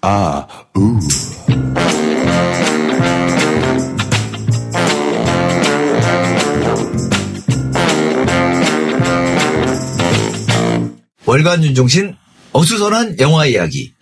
[0.00, 0.98] 아, 우.
[11.24, 12.16] 월간 윤종신
[12.52, 13.92] 어수선한 영화 이야기.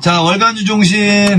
[0.00, 1.38] 자, 월간 윤종신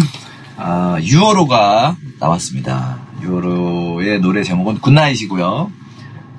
[0.57, 3.00] 아, 6월호가 나왔습니다.
[3.21, 5.71] 6월호의 노래 제목은 굿나잇이고요.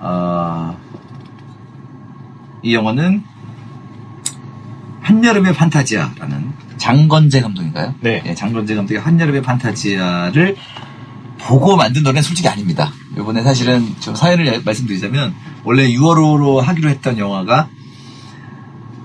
[0.01, 0.77] 아,
[2.63, 3.23] 이 영화는
[5.05, 7.95] 한여름의 판타지아라는 장건재 감독인가요?
[8.01, 8.35] 네.
[8.35, 10.57] 장건재 감독의 한여름의 판타지아를
[11.39, 12.91] 보고 만든 노래는 솔직히 아닙니다.
[13.17, 17.69] 이번에 사실은 좀 사연을 말씀드리자면 원래 6월호로 하기로 했던 영화가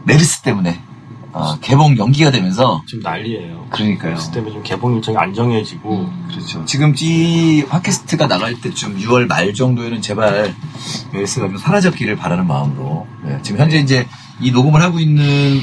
[0.05, 0.81] 메르스 때문에
[1.31, 3.67] 어, 개봉 연기가 되면서 지금 난리예요.
[3.69, 4.13] 그러니까요.
[4.15, 6.65] 그래서 때문에 좀 개봉 일정이 안 정해지고 그렇죠.
[6.65, 10.55] 지금 이 팟캐스트가 나갈 때쯤 6월 말 정도에는 제발
[11.13, 14.07] 메르스가 좀 사라졌기를 바라는 마음으로 네, 지금 현재 이제
[14.39, 15.59] 이 녹음을 하고 있는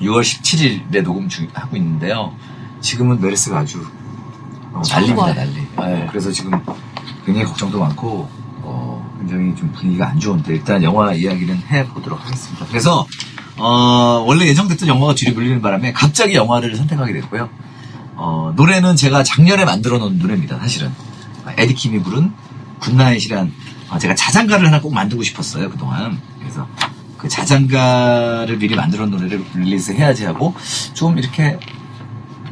[0.00, 2.34] 6월 17일에 녹음 중 하고 있는데요.
[2.80, 3.84] 지금은 메르스가 아주
[4.72, 5.54] 어, 난리입니다, 난리.
[5.78, 6.52] 네, 그래서 지금
[7.24, 8.28] 굉장히 걱정도 많고
[8.62, 12.66] 어, 굉장히 좀 분위기가 안 좋은데 일단 영화 이야기는 해보도록 하겠습니다.
[12.66, 13.06] 그래서
[13.56, 17.48] 어, 원래 예정됐던 영화가 뒤로 밀리는 바람에 갑자기 영화를 선택하게 됐고요.
[18.16, 20.92] 어, 노래는 제가 작년에 만들어 놓은 노래입니다, 사실은.
[21.56, 22.32] 에디킴이 부른
[22.80, 23.52] Good Night이란
[23.90, 26.20] 어, 제가 자장가를 하나 꼭 만들고 싶었어요, 그동안.
[26.40, 26.66] 그래서
[27.24, 30.54] 그 자장가를 미리 만들어 놓은 노래를 release 해야지 하고
[30.92, 31.58] 좀 이렇게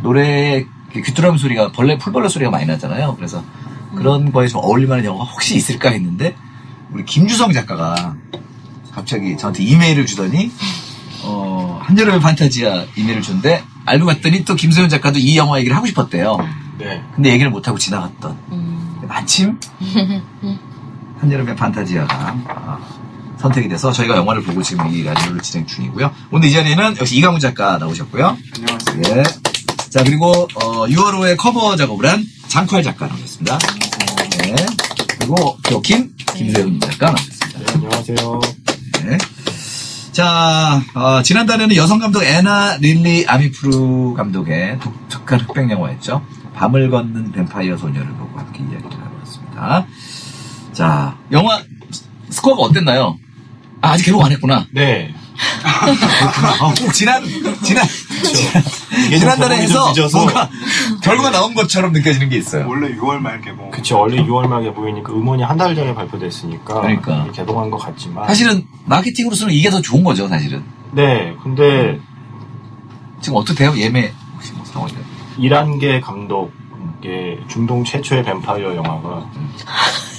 [0.01, 3.15] 노래에 귀뚜라미 소리가 벌레 풀벌레 소리가 많이 나잖아요.
[3.17, 3.45] 그래서
[3.95, 6.35] 그런 거에 좀 어울릴만한 영화가 혹시 있을까 했는데
[6.91, 8.17] 우리 김주성 작가가
[8.91, 10.51] 갑자기 저한테 이메일을 주더니
[11.23, 16.39] 어, 한여름의 판타지아 이메일을 줬는데 알고 봤더니 또 김소연 작가도 이 영화 얘기를 하고 싶었대요.
[16.79, 17.03] 네.
[17.15, 18.39] 근데 얘기를 못 하고 지나갔던
[19.07, 19.61] 마침
[21.21, 23.02] 한여름의 판타지아가 아,
[23.43, 26.11] 선택이 돼서 저희가 영화를 보고 지금 이 라디오를 진행 중이고요.
[26.31, 28.37] 오늘 이 자리에는 역시 이강훈 작가 나오셨고요.
[28.57, 29.19] 안녕하세요.
[29.19, 29.23] 예.
[29.91, 33.59] 자 그리고 어, 6월호에 커버 작업을 한 장칼 작가 나오셨습니다.
[34.39, 34.55] 네.
[35.19, 37.59] 그리고 교킴 김세훈 작가 나오셨습니다.
[37.59, 38.41] 네, 안녕하세요.
[39.05, 39.19] 네.
[40.13, 46.25] 자, 어, 지난달에는 여성 감독 애나 릴리 아미르푸르 감독의 독특한 흑백 영화였죠.
[46.55, 49.87] 밤을 걷는 뱀파이어 소녀를 보고 함께 이야기를 나눠봤습니다.
[50.73, 51.61] 자, 영화
[52.29, 53.17] 스코어가 어땠나요?
[53.83, 54.67] 아, 아직 개봉 안 했구나.
[54.71, 55.13] 네.
[55.65, 57.23] 아, 꼭 지난,
[57.63, 60.19] 지난, 좀 지난달에 좀 해서 늦어서.
[60.19, 60.49] 뭔가
[61.03, 62.67] 결과가 나온 것처럼 느껴지는 게 있어요.
[62.69, 63.71] 원래 6월 말 개봉.
[63.73, 63.99] 그쵸.
[63.99, 66.75] 원래 6월 말에 보이니까 음원이 한 달 전에 발표됐으니까.
[66.81, 67.27] 그러니까.
[67.33, 68.27] 개봉한 것 같지만.
[68.27, 70.63] 사실은 마케팅으로서는 이게 더 좋은 거죠, 사실은.
[70.93, 71.35] 네.
[71.43, 71.99] 근데
[73.21, 73.75] 지금 어떻대요?
[73.77, 74.93] 예매 혹시 뭐 상황이?
[75.39, 79.27] 1한계 감독의 중동 최초의 뱀파이어 영화가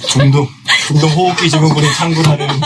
[0.08, 0.46] 중동
[0.86, 2.46] 중동 호흡기 증후군이 창군하는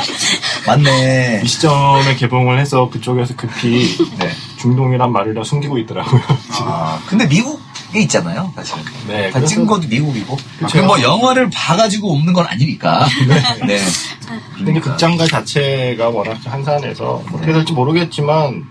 [0.67, 1.41] 맞네.
[1.45, 4.31] 이 시점에 개봉을 해서 그쪽에서 급히 네.
[4.59, 6.21] 중동이란 말을 다 숨기고 있더라고요.
[6.53, 6.69] 지금.
[6.69, 8.83] 아, 근데 미국에 있잖아요, 사실은.
[9.07, 9.31] 네.
[9.31, 10.37] 다 찍은 것도 미국이고.
[10.59, 10.81] 그쵸.
[10.81, 13.07] 그뭐 영화를 봐가지고 없는 건 아니니까.
[13.67, 13.79] 네.
[14.57, 14.91] 근데 그러니까.
[14.91, 18.65] 극장가 자체가 워낙 한산해서 어떻게 될지 모르겠지만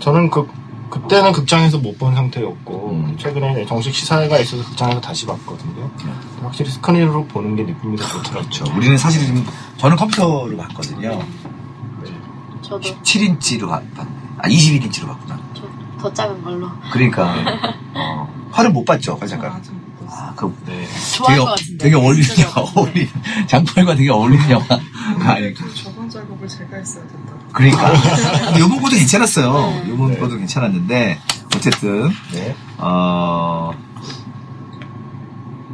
[0.00, 0.46] 저는 그
[0.92, 3.16] 그때는 극장에서 못 본 상태였고 음.
[3.18, 5.88] 최근에 정식 시사회가 있어서 극장에서 다시 봤거든요.
[6.42, 8.32] 확실히 스크린으로 보는 게 느낌이 더 좋더라고요.
[8.42, 8.64] 그렇죠.
[8.76, 9.44] 우리는 사실 지금,
[9.76, 11.22] 저는 컴퓨터로 봤거든요.
[12.62, 13.86] 저도 7인치로 봤네.
[14.38, 15.38] 아, 21인치로 봤구나.
[15.54, 17.34] 저더 작은 걸로 그러니까,
[17.94, 19.62] 어, 화를 못 봤죠, 화 잠깐.
[20.08, 20.86] 아, 그, 네.
[21.26, 23.08] 되게, 것 같은데 되게 어울리는 영화, 어울리는,
[23.46, 24.66] 장팔과 되게 어울리는 영화.
[25.20, 27.21] 아니, 저번 작업을 제가 했어야 된다.
[27.52, 27.92] 그러니까.
[28.58, 29.52] 요번 것도 괜찮았어요.
[29.84, 29.90] 네.
[29.90, 30.18] 요번 네.
[30.18, 31.18] 것도 괜찮았는데,
[31.56, 32.54] 어쨌든, 네.
[32.78, 33.72] 어,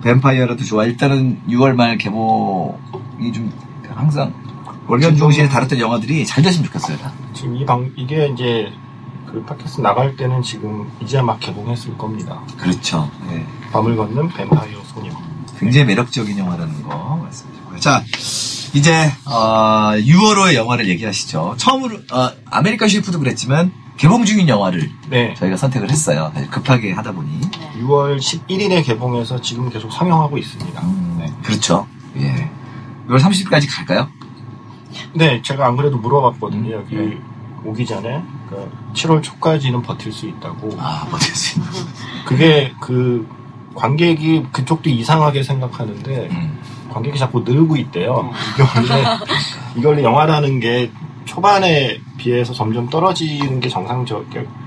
[0.03, 0.84] 뱀파이어라도 좋아.
[0.84, 3.53] 일단은 6월 말 개봉이 좀
[3.94, 4.33] 항상
[4.87, 6.97] 월간 중시에 다뤘던 영화들이 잘 됐으면 좋겠어요.
[6.99, 7.12] 다.
[7.34, 8.72] 지금 이 방 이게 이제
[9.27, 12.41] 그 팟캐스트 나갈 때는 지금 이제 막 개봉했을 겁니다.
[12.56, 13.11] 그렇죠.
[13.31, 13.44] 예.
[13.72, 15.11] 밤을 걷는 뱀파이어 소녀.
[15.59, 17.81] 굉장히 매력적인 영화라는 거 말씀드리고요.
[17.81, 18.03] 자,
[18.75, 21.55] 이제 어, 6월호의 영화를 얘기하시죠.
[21.56, 25.34] 처음으로 어, American Chef도 그랬지만 개봉 중인 영화를 네.
[25.34, 26.31] 저희가 선택을 했어요.
[26.35, 27.41] 사실 급하게 하다 보니.
[27.81, 30.82] 6월 11일에 개봉해서 지금 계속 상영하고 있습니다.
[31.19, 31.32] 네.
[31.43, 31.87] 그렇죠.
[32.17, 32.50] 예.
[33.09, 34.09] 6월 30일까지 갈까요?
[35.15, 36.73] 네, 제가 안 그래도 물어봤거든요.
[36.73, 37.19] 여기 네.
[37.65, 40.76] 오기 전에 그 7월 초까지는 버틸 수 있다고.
[40.79, 41.73] 아, 버틸 수 있는.
[42.25, 43.26] 그게 그
[43.75, 46.59] 관객이 그쪽도 이상하게 생각하는데 음.
[46.90, 48.31] 관객이 자꾸 늘고 있대요.
[48.55, 49.05] 이게 원래
[49.76, 50.90] 이게 원래 영화라는 게
[51.25, 54.26] 초반에 비해서 점점 떨어지는 게 정상적,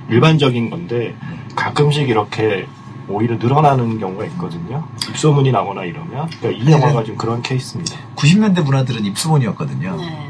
[0.09, 1.15] 일반적인 건데
[1.55, 2.67] 가끔씩 이렇게
[3.07, 4.87] 오히려 늘어나는 경우가 있거든요.
[5.09, 6.71] 입소문이 나거나 이러면 그러니까 이 네.
[6.71, 7.97] 영화가 좀 그런 케이스입니다.
[8.15, 9.95] 90년대 문화들은 입소문이었거든요.
[9.97, 10.27] 네.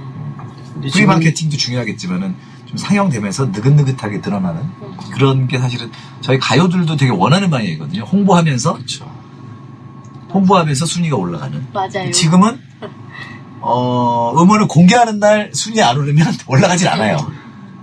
[0.73, 2.35] 근데 pre 마케팅도 중요하겠지만은
[2.65, 4.63] 좀 상영되면서 느긋느긋하게 드러나는
[5.13, 5.91] 그런 게 사실은
[6.21, 8.03] 저희 가요들도 되게 원하는 방향이거든요.
[8.03, 9.20] 홍보하면서 그렇죠.
[10.33, 11.65] 홍보하면서 순위가 올라가는.
[11.73, 12.11] 맞아요.
[12.11, 12.59] 지금은
[13.59, 17.17] 어, 음원을 공개하는 날 순위 안 오르면 올라가질 않아요.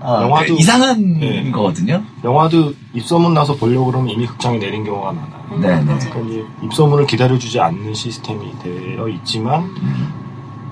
[0.00, 1.50] 어, 영화도- 그러니까 이상한 네.
[1.50, 2.02] 거거든요.
[2.24, 5.42] 영화도 입소문 나서 보려고 그러면 이미 극장에 내린 경우가 많아요.
[5.52, 5.82] 음, 네, 네.
[5.82, 5.98] 맞아요.
[6.10, 9.68] 그러니까 이제 입소문을 기다려주지 않는 시스템이 되어 있지만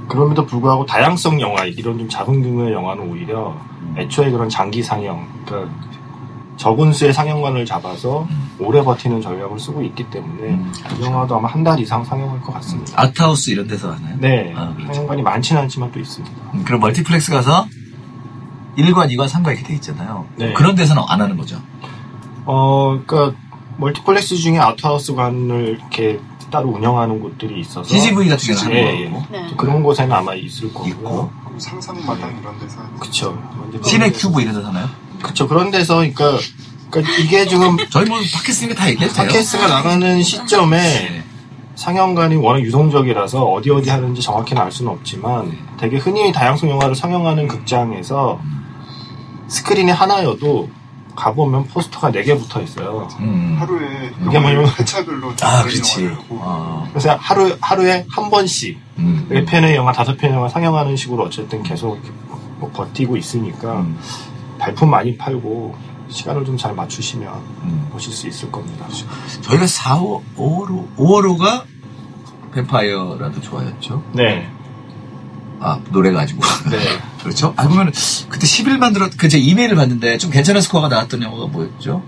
[0.09, 3.57] 그럼에도 불구하고 다양성 영화 이런 좀 작은 규모의 영화는 오히려
[3.97, 5.73] 애초에 그런 장기 상영 그러니까
[6.57, 8.27] 적은 수의 상영관을 잡아서
[8.59, 12.53] 오래 버티는 전략을 쓰고 있기 때문에 음, 이 영화도 아마 한 달 이상 상영할 것
[12.55, 12.93] 같습니다.
[13.01, 14.17] 아트하우스 이런 데서 하나요?
[14.21, 14.93] 네, 아, 그렇죠.
[14.95, 16.35] 상영관이 많지는 않지만 또 있습니다.
[16.55, 17.67] 음, 그럼 멀티플렉스 가서
[18.79, 20.27] 1관, 2관, 3관 이렇게 돼 있잖아요.
[20.37, 20.53] 네.
[20.53, 21.57] 그런 데서는 안 하는 거죠.
[22.45, 23.37] 어, 그러니까
[23.79, 26.21] 멀티플렉스 중에 아트하우스관을 이렇게
[26.51, 29.11] 따로 운영하는 곳들이 있어서 CGV 같은 경우는 예, 예.
[29.11, 29.23] 거고.
[29.31, 29.47] 네.
[29.57, 30.73] 그런 곳에는 아마 있을.
[30.73, 33.37] 그럼 상상마당 이런 데서 하는 그쵸.
[33.83, 34.87] 씨네큐브 이런 데서 하나요?
[35.23, 35.49] 그쵸.
[35.49, 36.39] 그런 데서, 그러니까,
[36.91, 39.27] 그러니까 이게 지금 저희 뭐 팟캐스트니까 다 얘기해도 돼요.
[39.27, 41.25] 팟캐스트가 나가는 시점에 네.
[41.75, 47.49] 상영관이 워낙 유동적이라서 어디 어디 하는지 정확히는 알 수는 없지만 되게 흔히 다양성 영화를 상영하는
[47.49, 48.41] 극장에서
[49.49, 50.71] 스크린이 하나여도
[51.15, 53.09] 가보면 포스터가 4개 붙어 있어요.
[53.21, 53.57] 음.
[53.59, 56.11] 하루에 이게 뭐냐면- 회차별로 아, 그렇지.
[56.29, 56.87] 어.
[56.91, 59.27] 그래서 하루, 하루에 한 번씩 음.
[59.31, 61.99] 4편의 영화, 5편의 영화 상영하는 식으로 어쨌든 계속
[62.59, 63.99] 뭐 버티고 있으니까 음.
[64.67, 65.77] 발품 많이 팔고
[66.09, 67.33] 시간을 좀 잘 맞추시면
[67.63, 67.89] 음.
[67.93, 68.87] 보실 수 있을 겁니다.
[69.43, 71.65] 저희가 4, 5, 5로, 5호로가
[72.53, 74.03] 뱀파이어라도 좋아였죠.
[74.13, 74.49] 네.
[75.61, 76.41] 아, 노래 가지고.
[76.71, 76.79] 네.
[77.23, 77.53] 그렇죠?
[77.57, 77.93] 아, 그러면
[78.29, 82.03] 그때 10일만 들었, 그, 제 이메일을 봤는데 좀 괜찮은 스코어가 나왔던 영화가 뭐였죠?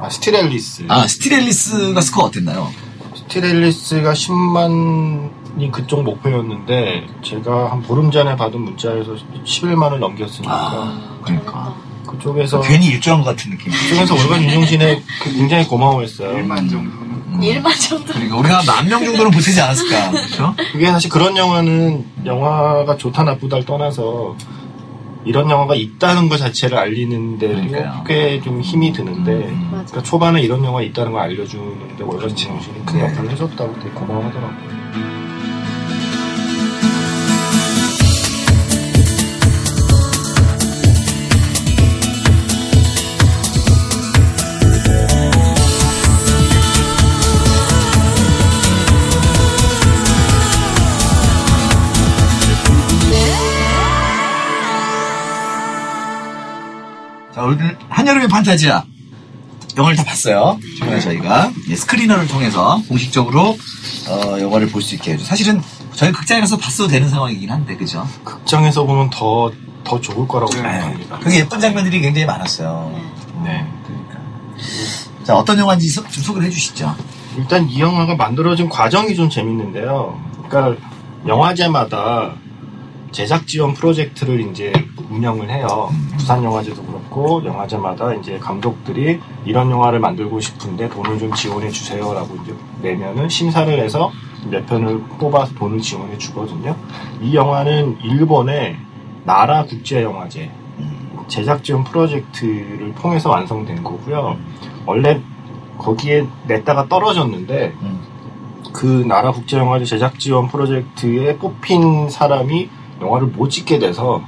[0.00, 0.86] 아, Still Alice.
[0.88, 2.72] 아, Still Alice가 스코어 어땠나요?
[3.14, 9.14] Still Alice가 10만이 그쪽 목표였는데 제가 한 보름 전에 받은 문자에서
[9.44, 11.89] 11만을 넘겼으니까 아, 그러니까.
[12.10, 13.72] 그쪽에서 괜히 일조한 것 같은 느낌.
[13.72, 16.30] 그쪽에서 월간 윤종신에 그 굉장히 고마워했어요.
[16.36, 16.90] 1만 정도는
[17.32, 17.40] 음.
[17.42, 18.12] 일만 정도.
[18.12, 20.10] 그러니까 우리가 만 명 정도는 보태지 않았을까.
[20.12, 20.54] 그렇죠?
[20.72, 24.36] 그게 사실 그런 영화는 영화가 좋다 나쁘다를 떠나서
[25.24, 28.04] 이런 영화가 있다는 것 자체를 알리는데도 그러니까요.
[28.06, 29.68] 꽤좀 힘이 드는데 음.
[29.70, 29.84] 맞아.
[29.86, 33.04] 그러니까 초반에 이런 영화 있다는 걸 알려주는데 월간 윤종신이 큰 네.
[33.04, 34.79] 역할을 해줬다고 되게 고마워하더라고요.
[57.50, 58.84] 오늘 한여름의 판타지야.
[59.76, 60.58] 영화를 다 봤어요.
[60.78, 63.56] 최근에 저희가 예, 스크리너를 통해서 공식적으로
[64.08, 65.24] 어, 영화를 볼 수 있게 해줘.
[65.24, 65.60] 사실은
[65.94, 68.06] 저희 극장에 가서 봤어도 되는 상황이긴 한데, 그죠?
[68.24, 69.50] 극장에서 보면 더,
[69.84, 70.58] 더 좋을 거라고 네.
[70.62, 71.18] 생각합니다.
[71.18, 72.92] 그게 예쁜 장면들이 굉장히 많았어요.
[73.44, 73.66] 네.
[73.86, 75.24] 그러니까.
[75.24, 76.94] 자, 어떤 영화인지 소- 좀 소개를 해주시죠.
[77.36, 80.20] 일단 이 영화가 만들어진 과정이 좀 재밌는데요.
[80.48, 80.80] 그러니까
[81.26, 82.32] 영화제마다
[83.12, 84.72] 제작 지원 프로젝트를 이제
[85.10, 85.92] 운영을 해요.
[86.16, 92.54] 부산 영화제도 그렇고 영화제마다 이제 감독들이 이런 영화를 만들고 싶은데 돈을 좀 지원해 주세요라고 이제
[92.80, 94.10] 내면은 심사를 해서
[94.48, 96.74] 몇 편을 뽑아서 돈을 지원해 주거든요.
[97.20, 98.76] 이 영화는 일본의
[99.24, 100.50] 나라 국제 영화제
[101.28, 104.38] 제작 지원 프로젝트를 통해서 완성된 거고요.
[104.86, 105.20] 원래
[105.78, 108.00] 거기에 냈다가 떨어졌는데 음.
[108.72, 112.68] 그 나라 국제 영화제 제작 지원 프로젝트에 뽑힌 사람이
[113.00, 114.22] 영화를 못 찍게 돼서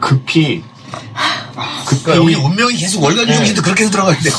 [0.00, 0.62] 급히
[2.02, 3.32] 그러니까 여기 운명이 계속 월간 네.
[3.32, 4.36] 유종신도 그렇게 해서 들어가야 되고.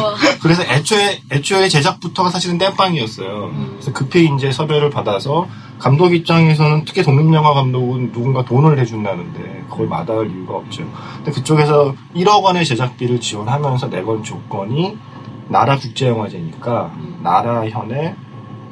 [0.00, 3.52] 와, 그래서 애초에 애초에 제작부터가 사실은 땜빵이었어요.
[3.72, 5.48] 그래서 급히 이제 섭외를 받아서
[5.78, 10.84] 감독 입장에서는 특히 독립영화 감독은 누군가 돈을 해준다는데 그걸 마다할 이유가 없죠.
[11.16, 14.98] 근데 그쪽에서 1억 원의 제작비를 지원하면서 내건 조건이
[15.48, 18.14] 나라 국제영화제니까 나라 현의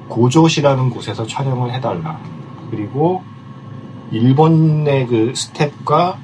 [0.09, 2.19] 고조시라는 곳에서 촬영을 해달라.
[2.71, 3.23] 그리고
[4.11, 6.19] 일본의 그 스텝과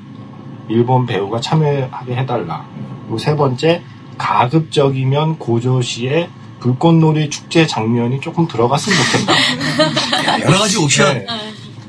[0.68, 2.64] 일본 배우가 참여하게 해달라.
[3.02, 3.82] 그리고 세 번째
[4.18, 6.28] 가급적이면 고조시에
[6.60, 10.40] 불꽃놀이 축제 장면이 조금 들어갔으면 좋겠다.
[10.48, 11.14] 여러 가지 옵션.
[11.18, 11.26] 네.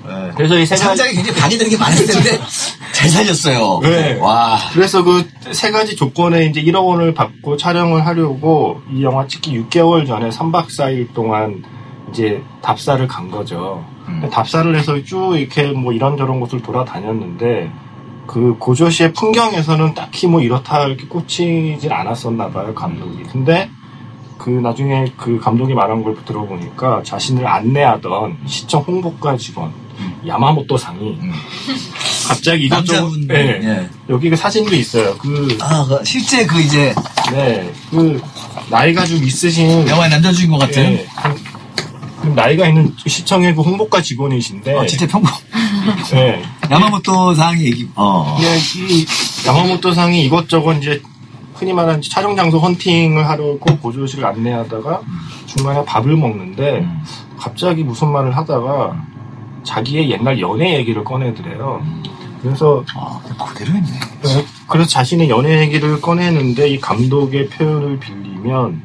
[0.08, 0.32] 네.
[0.36, 2.39] 그래서 이 세 가지 상장에 굉장히 방해되는 게 많았을 텐데
[2.91, 3.79] 잘 살렸어요.
[3.82, 4.17] 네.
[4.20, 4.58] 와.
[4.74, 10.05] 그래서 그 세 가지 조건에 이제 1억 원을 받고 촬영을 하려고 이 영화 찍기 6개월
[10.08, 11.63] 전에 3박 4일 동안
[12.12, 13.86] 이제 답사를 간 거죠.
[14.08, 14.27] 음.
[14.32, 17.72] 답사를 해서 쭉 이렇게 뭐 이런저런 곳을 돌아다녔는데
[18.27, 23.24] 그 고조시의 풍경에서는 딱히 뭐 이렇다 이렇게 꽂히질 않았었나 봐요 감독이.
[23.32, 23.70] 근데
[24.38, 30.13] 그 나중에 그 감독이 말한 걸 들어보니까 자신을 안내하던 시청 홍보과 직원 음.
[30.27, 31.32] 야마모토 상이 음.
[32.27, 33.12] 갑자기 이것저것.
[33.27, 33.60] 네.
[33.63, 33.89] 예.
[34.10, 35.15] 여기 그 사진도 있어요.
[35.17, 36.94] 그 아, 그 실제 그 이제
[37.32, 38.20] 네, 그
[38.70, 40.84] 나이가 좀 있으신 영화의 남자 주인공 같은.
[40.84, 41.36] 예, 한-
[42.22, 45.32] 그 나이가 있는 시청의 그 홍보과 직원이신데 어, 진짜 평범.
[46.12, 46.44] 네.
[46.70, 47.89] 야마모토 상이 얘기.
[47.96, 48.36] 어.
[48.38, 49.06] 그냥 이
[49.48, 51.01] 야마모토 상이 이것저것 이제
[51.54, 55.01] 흔히 말하는 촬영 장소 헌팅을 하려고 고조실을 안내하다가
[55.46, 57.04] 중간에 밥을 먹는데 음.
[57.38, 59.06] 갑자기 무슨 말을 하다가
[59.63, 61.82] 자기의 옛날 연애 얘기를 꺼내더래요.
[62.42, 63.89] 그래서 아, 그대로 했네.
[64.24, 68.84] 네, 그래서 자신의 연애 얘기를 꺼내는데 이 감독의 표현을 빌리면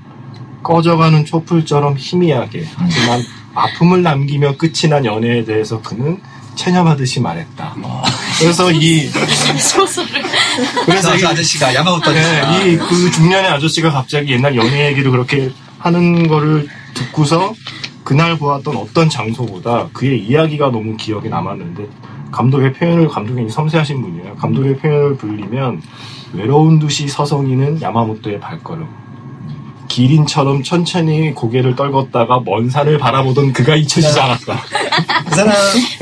[0.62, 3.20] 꺼져가는 촛불처럼 희미하게 하지만
[3.54, 6.20] 아픔을 남기며 끝이 난 연애에 대해서 그는
[6.54, 7.74] 체념하듯이 말했다.
[8.38, 9.06] 그래서 이
[9.58, 10.22] 소설을.
[10.84, 12.66] 그래서 이그 아저씨가 야마모토 네, 아저씨가.
[12.66, 17.54] 이그 중년의 아저씨가 갑자기 옛날 연애 얘기를 그렇게 하는 거를 듣고서
[18.04, 21.86] 그날 보았던 어떤 장소보다 그의 이야기가 너무 기억에 남았는데
[22.32, 24.34] 감독의 표현을 감독이 섬세하신 분이에요.
[24.36, 25.82] 감독의 표현을 불리면
[26.32, 28.99] 외로운 듯이 서성이는 야마모토의 발걸음.
[29.90, 34.62] 기린처럼 천천히 고개를 떨궜다가 먼 산을 바라보던 그가 잊혀지지 않았다.
[35.28, 35.54] 그 사람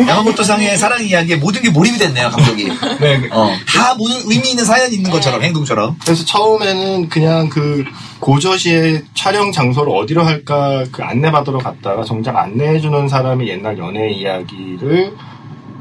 [0.06, 2.68] 야마모토 상의 사랑 이야기에 모든 게 몰입이 됐네요, 감독이.
[3.00, 3.50] 네, 어.
[3.66, 5.96] 다 모든 의미 있는 사연이 있는 것처럼 행동처럼.
[6.04, 7.84] 그래서 처음에는 그냥 그
[8.20, 15.14] 고저시의 촬영 장소를 어디로 할까 그 안내받으러 갔다가 정작 안내해주는 사람이 옛날 연애 이야기를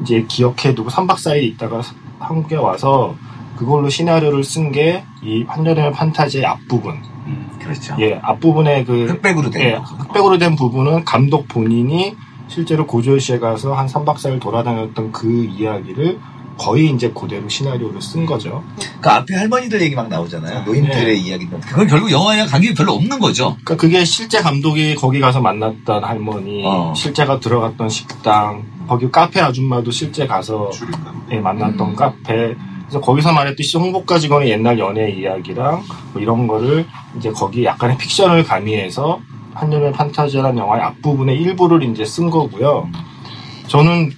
[0.02, 1.82] 이제 기억해두고 3박 4일 있다가
[2.20, 3.16] 한국에 와서
[3.58, 7.02] 그걸로 시나리오를 쓴 게이 한여름의 판타지의 앞부분.
[7.60, 7.96] 그렇죠.
[8.00, 9.82] 예, 앞부분에 그 흑백으로 된 예, 거.
[9.82, 12.16] 흑백으로 된 부분은 감독 본인이
[12.48, 16.20] 실제로 고조시에 가서 한 3박 4일 돌아다녔던 그 이야기를
[16.58, 18.64] 거의 이제 그대로 시나리오를 쓴 거죠.
[19.00, 20.64] 그 앞에 할머니들 얘기 막 나오잖아요.
[20.64, 21.14] 노인들의 네.
[21.14, 21.60] 이야기들.
[21.60, 23.58] 그건 결국 영화랑 관계가 별로 없는 거죠.
[23.64, 26.94] 그러니까 그게 실제 감독이 거기 가서 만났던 할머니, 어.
[26.96, 31.14] 실제가 들어갔던 식당, 거기 카페 아줌마도 실제 가서 줄인가?
[31.32, 31.96] 예, 만났던 음.
[31.96, 32.56] 카페.
[32.88, 36.86] 그래서 거기서 말했듯이 홍보가 직원의 옛날 연애 이야기랑 뭐 이런 거를
[37.18, 39.20] 이제 거기 약간의 픽션을 가미해서
[39.54, 42.88] 한여름의 판타지라는 영화의 앞부분의 일부를 이제 쓴 거고요.
[43.68, 44.12] 저는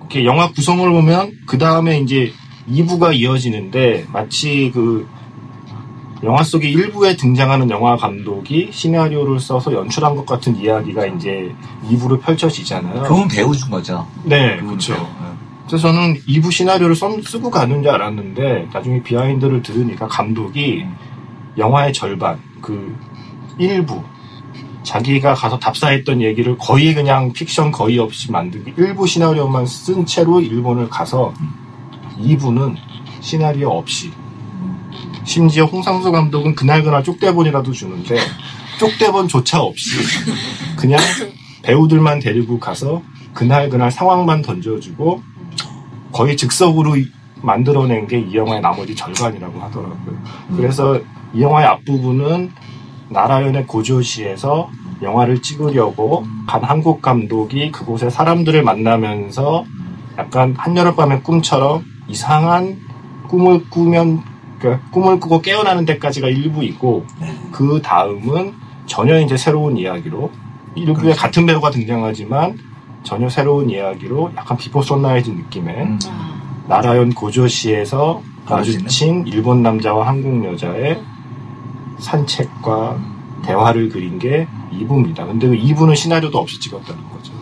[0.00, 2.32] 이렇게 영화 구성을 보면 그 다음에 이제
[2.68, 5.08] 2부가 이어지는데 마치 그
[6.22, 11.54] 영화 속의 일부에 등장하는 영화 감독이 시나리오를 써서 연출한 것 같은 이야기가 이제
[11.88, 13.02] 2부로 펼쳐지잖아요.
[13.02, 14.06] 그건 배우 준 거죠.
[14.24, 14.94] 네, 그렇죠.
[15.66, 20.84] 그래서 저는 2부 시나리오를 써- 쓰고 가는 줄 알았는데 나중에 비하인드를 들으니까 감독이
[21.56, 22.94] 영화의 절반, 그
[23.58, 24.02] 1부
[24.82, 30.90] 자기가 가서 답사했던 얘기를 거의 그냥 픽션 거의 없이 만들기 1부 시나리오만 쓴 채로 일본을
[30.90, 31.32] 가서
[32.18, 32.76] 2부는
[33.20, 34.10] 시나리오 없이.
[35.24, 38.18] 심지어 홍상수 감독은 그날그날 쪽대본이라도 주는데
[38.78, 39.90] 쪽대본조차 없이
[40.76, 41.00] 그냥
[41.62, 43.02] 배우들만 데리고 가서
[43.32, 45.22] 그날그날 상황만 던져주고
[46.14, 47.08] 거의 즉석으로 이-
[47.42, 50.16] 만들어낸 게 이 영화의 나머지 절반이라고 하더라고요.
[50.56, 50.98] 그래서
[51.34, 52.50] 이 영화의 앞부분은
[53.10, 54.70] 나라연의 고조시에서
[55.02, 59.64] 영화를 찍으려고 간 한국 감독이 그곳에 사람들을 만나면서
[60.16, 62.78] 약간 한여름밤의 꿈처럼 이상한
[63.28, 64.22] 꿈을 꾸면
[64.58, 67.04] 그러니까 꿈을 꾸고 깨어나는 데까지가 일부이고
[67.52, 68.54] 그 다음은
[68.86, 70.30] 전혀 이제 새로운 이야기로
[70.76, 72.56] 일부에 같은 배우가 등장하지만
[73.04, 75.98] 전혀 새로운 이야기로 약간 Before Sunrise 느낌의 음.
[76.68, 78.22] 나라현 고조시에서?
[78.48, 81.00] 마주친 일본 남자와 한국 여자의
[81.98, 82.98] 산책과
[83.44, 85.26] 대화를 그린 게 2부입니다.
[85.26, 87.32] 근데 그 2부는 시나리오도 없이 찍었다는 거죠.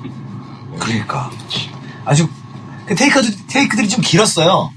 [0.79, 1.31] 그러니까.
[2.05, 2.29] 아주,
[2.87, 4.71] 그 테이크도, 테이크들이 좀 길었어요.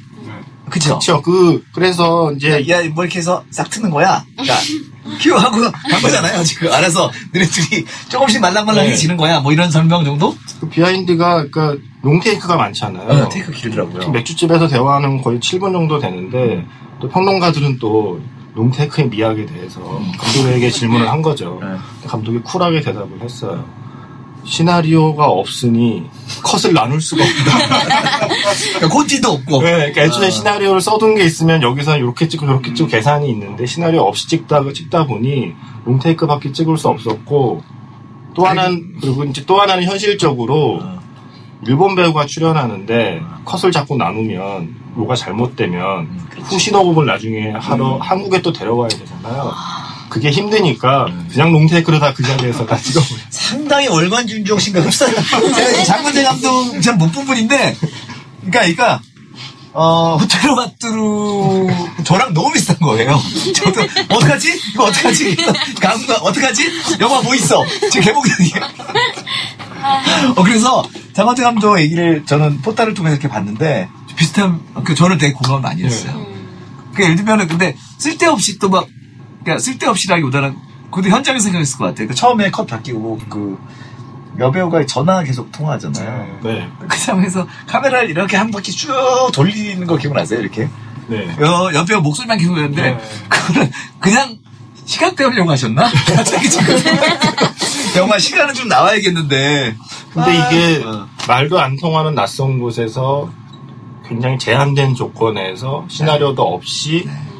[0.70, 0.90] 그쵸?
[0.90, 1.22] 그렇죠.
[1.22, 4.26] 그 그래서 이제 야, 뭐 이렇게 해서 싹 트는 거야.
[5.06, 6.72] 야, 큐 하고 간 거잖아요, 지금.
[6.72, 9.40] 알아서 너네들이 조금씩 말랑말랑해지는 거야.
[9.40, 10.36] 뭐 이런 설명 정도?
[10.60, 13.24] 그 비하인드가 그러니까 롱테이크가 많잖아요.
[13.24, 14.10] 어, 테이크 길더라고요.
[14.12, 16.66] 맥주집에서 대화하는 거의 7분 정도 되는데
[17.00, 18.20] 또 평론가들은 또
[18.56, 19.82] 롱테이크의 미학에 대해서
[20.18, 21.60] 감독에게 질문을 한 거죠.
[21.62, 21.76] 네.
[22.08, 23.66] 감독이 쿨하게 대답을 했어요.
[24.46, 26.04] 시나리오가 없으니
[26.44, 28.28] 컷을 나눌 수가 없다.
[28.76, 29.62] 그러니까 콘티도 없고.
[29.62, 30.30] 네, 그러니까 애초에 어.
[30.30, 35.08] 시나리오를 써둔 게 있으면 여기서 이렇게 찍고 저렇게 찍고 계산이 있는데 시나리오 없이 찍다 찍다
[35.08, 35.54] 보니
[35.86, 37.64] 롱테이크밖에 찍을 수 없었고
[38.36, 41.00] 또 하나는 그리고 이제 또 하나는 현실적으로 어.
[41.68, 46.28] 일본 배우가 출연하는데 컷을 자꾸 나누면 뭐가 잘못되면 음,
[46.72, 48.02] 녹음을 나중에 하러 음.
[48.02, 49.52] 한국에 또 데려와야 되잖아요.
[50.16, 53.20] 그게 힘드니까 그냥 롱테이크로 다 그 자리에서 다 찍어버려.
[53.30, 55.06] 상당히 월관준종 씨가 흡사.
[55.08, 57.76] 제가 이 장건재 감독 잘못 본 분인데,
[58.40, 59.02] 그러니까, 그러니까,
[59.74, 61.68] 어, 호텔로 바뚜루
[62.06, 63.22] 저랑 너무 비슷한 거예요.
[63.54, 64.58] 저도 어떡하지?
[64.74, 65.36] 이거 어떡하지?
[65.82, 66.72] 감독 어떡하지?
[67.02, 67.62] 영화 뭐 있어?
[67.92, 68.70] 지금 개봉이야.
[70.38, 75.60] 어 그래서 장건재 감독 얘기를 저는 포탈을 통해서 이렇게 봤는데 비슷한 그 저는 되게 공감을
[75.60, 76.14] 많이 했어요.
[76.16, 76.92] 음.
[76.96, 78.88] 그 예를 들면은 근데 쓸데없이 또 막
[79.46, 80.58] 그러니까 쓸데없이라기보다는
[80.92, 82.08] 그도 현장에서 생각했을 것 같아요.
[82.08, 83.58] 그 처음에 컷 바뀌고 그
[84.40, 86.40] 여배우가 전화 계속 통화하잖아요.
[86.44, 86.68] 네.
[86.88, 88.92] 그 상황에서 카메라를 이렇게 한 바퀴 쭉
[89.34, 90.42] 돌리는 거 기억나세요?
[90.42, 90.68] 이렇게
[91.08, 91.30] 네.
[91.40, 92.98] 여, 여배우 목소리만 계속 듣는데 네.
[93.30, 94.38] 그거는 그냥
[94.86, 95.84] 시간 때우려고 하셨나?
[96.16, 96.76] 갑자기 지금
[97.98, 99.76] 영화 시간은 좀 나와야겠는데
[100.12, 101.08] 근데 아, 이게 어.
[101.28, 103.32] 말도 안 통하는 낯선 곳에서
[104.08, 107.35] 굉장히 제한된 조건에서 시나리오도 없이 네.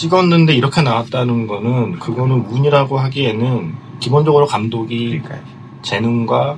[0.00, 5.20] 찍었는데 이렇게 나왔다는 거는 그거는 운이라고 하기에는 기본적으로 감독이
[5.82, 6.56] 재능과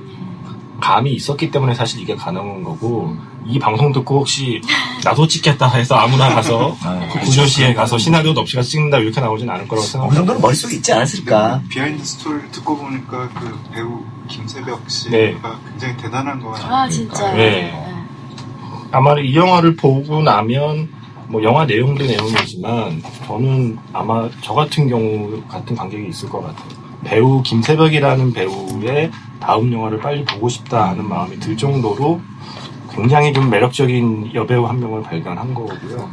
[0.79, 3.13] 감이 있었기 때문에 사실 이게 가능한 거고
[3.45, 4.61] 이 방송 듣고 혹시
[5.03, 9.49] 나도 찍겠다 해서 아무나 가서 아, 그 고조시에 가서 시나리오도 없이 가서 찍는다 이렇게 나오진
[9.49, 10.19] 않을 거라고 어느 생각합니다.
[10.19, 11.63] 정도는 머릿속에 있지 않았을까?
[11.67, 15.35] 비하인드 스토리를 듣고 보니까 그 배우 김새벽 씨가 네.
[15.69, 16.73] 굉장히 대단한 거 같아요.
[16.73, 17.33] 아 진짜.
[17.33, 17.73] 네.
[18.91, 20.92] 아마 이 영화를 보고 나면
[21.33, 26.69] 뭐 영화 내용도 내용이지만 저는 아마 저 같은 경우 같은 관객이 있을 것 같아요.
[27.03, 29.09] 배우 김세벽이라는 배우의
[29.39, 32.21] 다음 영화를 빨리 보고 싶다 하는 마음이 들 정도로
[32.91, 36.07] 굉장히 좀 매력적인 여배우 한 명을 발견한 거고요.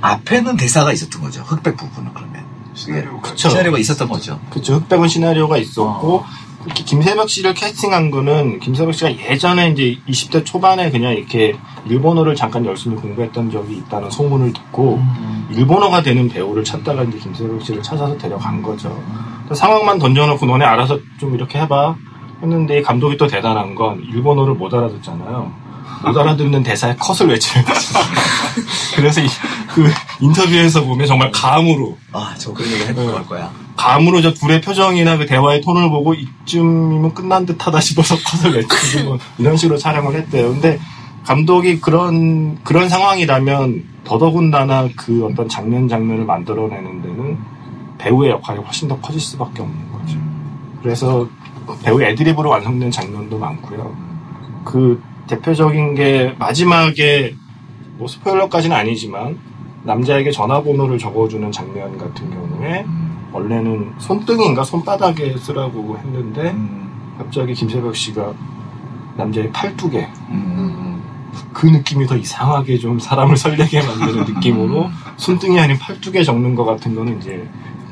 [0.00, 1.42] 앞에는 대사가 있었던 거죠.
[1.42, 3.48] 흑백 부분은 그러면 시나리오가 그쵸.
[3.50, 4.40] 시나리오가 있었던 거죠.
[4.50, 4.74] 그쵸.
[4.74, 6.26] 흑백은 시나리오가 있었고, 이렇게
[6.72, 11.54] 김세벽 씨를 캐스팅한 거는, 김세벽 씨가 예전에 이제 20대 초반에 그냥 이렇게
[11.86, 15.00] 일본어를 잠깐 열심히 공부했던 적이 있다는 소문을 듣고,
[15.50, 19.02] 일본어가 되는 배우를 찾다가 이제 김세벽 씨를 찾아서 데려간 거죠.
[19.52, 21.96] 상황만 던져놓고 너네 알아서 좀 이렇게 해봐.
[22.42, 25.63] 했는데 이 감독이 또 대단한 건 일본어를 못 알아듣잖아요.
[26.04, 27.80] 못 알아듣는 대사에 컷을 외치는 거죠.
[28.96, 29.26] 그래서 이,
[29.74, 33.50] 그 인터뷰에서 보면 정말 감으로 아, 저 그런 얘기 해볼 걸 거야.
[33.76, 39.04] 감으로 저 둘의 표정이나 그 대화의 톤을 보고 이쯤이면 끝난 듯 하다 싶어서 컷을 외치고
[39.04, 40.50] 뭐 이런 식으로 촬영을 했대요.
[40.50, 40.78] 근데
[41.24, 47.38] 감독이 그런, 그런 상황이라면 더더군다나 그 어떤 장면 장면을 만들어내는 데는
[47.98, 50.18] 배우의 역할이 훨씬 더 커질 수밖에 없는 거죠.
[50.82, 51.26] 그래서
[51.82, 53.96] 배우 애드립으로 완성된 장면도 많고요.
[54.64, 57.34] 그 대표적인 게 마지막에
[57.96, 59.38] 뭐 스포일러까지는 아니지만
[59.84, 62.84] 남자에게 전화번호를 적어주는 장면 같은 경우에
[63.32, 68.32] 원래는 손등인가 손바닥에 쓰라고 했는데 음, 갑자기 김세벽 씨가
[69.16, 71.02] 남자의 팔뚝에 음,
[71.52, 76.94] 그 느낌이 더 이상하게 좀 사람을 설레게 만드는 느낌으로 손등이 아닌 팔뚝에 적는 것 같은
[76.94, 77.48] 거는 이제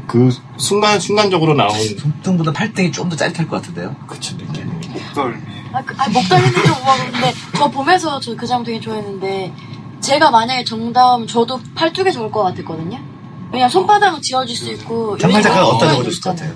[0.06, 3.94] 그 순간 순간적으로 나온 손등보다 팔등이 좀 더 짜릿할 것 같은데요.
[4.06, 4.70] 그쵸 느낌이.
[4.92, 5.36] 목덜미.
[5.72, 9.52] 아, 그, 아 목덜미는 좀 오버는데 저 보면서 저 그 장면 되게 좋아했는데
[10.00, 12.98] 제가 만약에 정다음 저도 팔뚝에 적을 것 같았거든요.
[13.52, 16.30] 왜냐 면 손바닥은 지워질 수 있고 장말 여기가 작가가 어디다 엉덩이도 적어줬을 것.
[16.30, 16.54] 같아요?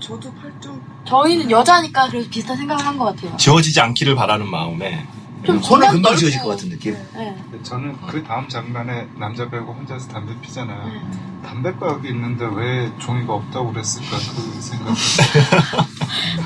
[0.00, 0.80] 저도 팔뚝.
[1.06, 3.36] 저희는 여자니까 그래서 비슷한 생각을 한 것 같아요.
[3.36, 5.06] 지워지지 않기를 바라는 마음에
[5.44, 6.16] 좀 손을 금방 넓고.
[6.18, 6.96] 지워질 것 같은 느낌.
[7.14, 7.36] 네.
[7.62, 10.84] 저는 그 다음 장면에 남자 배우가 혼자서 담배 피잖아요.
[10.86, 11.00] 네.
[11.46, 14.94] 담배가 여기 있는데 왜 종이가 없다고 그랬을까 그 생각.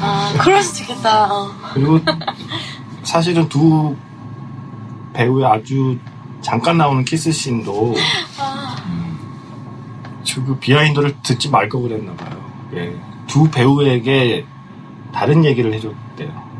[0.01, 1.33] 아 그럴 수도 있겠다.
[1.33, 1.51] 어.
[1.75, 2.01] 그리고
[3.03, 3.97] 사실은 두
[5.13, 5.99] 배우의 아주
[6.41, 7.95] 잠깐 나오는 키스씬도
[8.39, 8.77] 아,
[10.23, 12.41] 저 그 비하인드를 듣지 말걸 그랬나 봐요.
[12.75, 12.95] 예.
[13.27, 14.47] 두 배우에게
[15.13, 16.51] 다른 얘기를 해줬대요.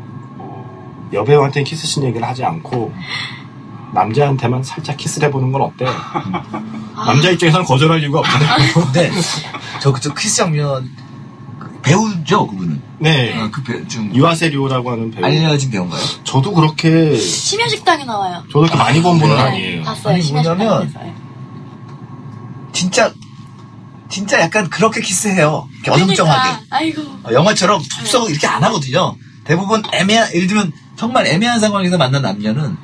[1.13, 2.93] 여배우한테는 키스씬 얘기를 하지 않고
[3.93, 5.85] 남자한테만 살짝 키스를 해보는 건 어때?
[6.95, 8.73] 남자 입장에서는 거절할 이유가 없잖아요.
[8.73, 9.11] 근데
[9.81, 11.10] 저 그저 키스 장면 그
[11.81, 12.81] 배우죠 그분은.
[12.99, 13.37] 네.
[13.39, 15.25] 어, 그 배, 좀 이와세 료라고 하는 배우.
[15.25, 16.01] 알려진 배우인가요?
[16.23, 18.43] 저도 그렇게 심야 식당에 나와요.
[18.47, 19.41] 저도 그렇게 많이 본 분은 네.
[19.41, 19.83] 아니에요.
[19.83, 20.13] 봤어요.
[20.13, 21.11] 아니, 심야 뭐냐면 식당에서.
[22.73, 23.13] 진짜
[24.09, 25.67] 진짜 약간 그렇게 키스해요.
[25.83, 26.41] 이렇게 어정쩡하게.
[26.41, 27.01] 그러니까, 아이고.
[27.23, 29.15] 어, 영화처럼 툭 쏘고 이렇게 안 하거든요.
[29.45, 32.77] 대부분 애매한, 예를 들면 정말 애매한 상황에서 만난 남녀는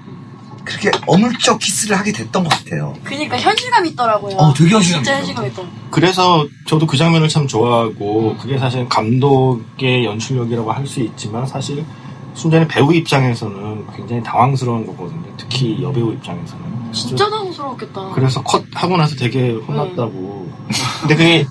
[0.68, 2.94] 그렇게 어물쩍 키스를 하게 됐던 것 같아요.
[3.04, 4.36] 그니까 현실감 있더라고요.
[4.36, 5.18] 어, 되게 현실감 진짜 있어요.
[5.20, 5.74] 현실감 있더라고.
[5.90, 11.84] 그래서 저도 그 장면을 참 좋아하고 그게 사실 감독의 연출력이라고 할 수 있지만 사실
[12.34, 15.24] 순전히 배우 입장에서는 굉장히 당황스러운 거거든요.
[15.38, 16.92] 특히 여배우 입장에서는.
[16.94, 18.10] 진짜 당황스러웠겠다.
[18.14, 20.50] 그래서 컷 하고 나서 되게 혼났다고.
[21.02, 21.46] 근데 그게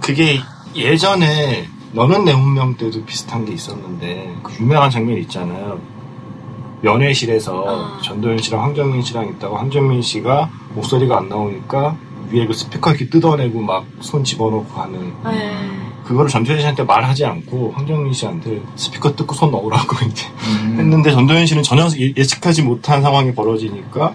[0.00, 0.40] 그게
[0.76, 5.80] 예전에 너는 내 운명 때도 비슷한 게 있었는데 그 유명한 장면 있잖아요.
[6.84, 8.00] 연회실에서 아.
[8.02, 11.96] 전도연 씨랑 황정민 씨랑 있다가 황정민 씨가 목소리가 안 나오니까
[12.30, 15.56] 위에 그 스피커 이렇게 뜯어내고 막 손 집어넣고 하는 네.
[16.04, 20.76] 그거를 전도연 씨한테 말하지 않고 황정민 씨한테 스피커 뜯고 손 넣으라고 이제 음.
[20.78, 24.14] 했는데 전도연 씨는 전혀 예- 예측하지 못한 상황이 벌어지니까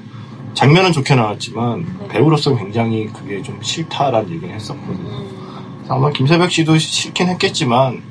[0.54, 2.08] 장면은 좋게 나왔지만 네.
[2.10, 5.10] 배우로서 굉장히 그게 좀 싫다라는 얘기를 했었거든요.
[5.10, 5.86] 음.
[5.90, 8.02] 아마 김세벽 씨도 싫긴 했겠지만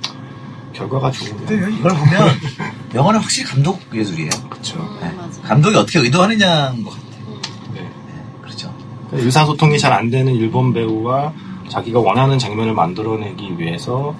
[0.72, 1.68] 결과가 좋은 근데 거예요.
[1.76, 2.28] 이걸 보면
[2.94, 4.30] 영화는 확실히 감독 예술이에요.
[4.50, 4.78] 그렇죠.
[4.80, 5.12] 음, 네.
[5.16, 5.40] 맞아.
[5.42, 7.02] 감독이 어떻게 의도하느냐인 것 같아요.
[9.14, 11.32] 의사소통이 잘 안 되는 일본 배우와
[11.68, 14.14] 자기가 원하는 장면을 만들어내기 위해서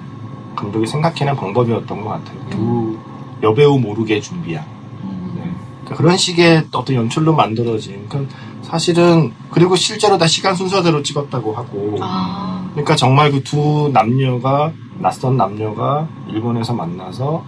[0.55, 2.39] 감독이 생각해낸 방법이었던 것 같아요.
[2.51, 2.99] 두
[3.43, 4.65] 여배우 모르게 준비한.
[5.35, 5.51] 네.
[5.81, 8.07] 그러니까 그런 식의 어떤 연출로 만들어진.
[8.09, 11.97] 그러니까 사실은 그리고 실제로 다 시간 순서대로 찍었다고 하고.
[12.03, 12.69] 아.
[12.73, 17.45] 그러니까 정말 그 두 남녀가 낯선 남녀가 일본에서 만나서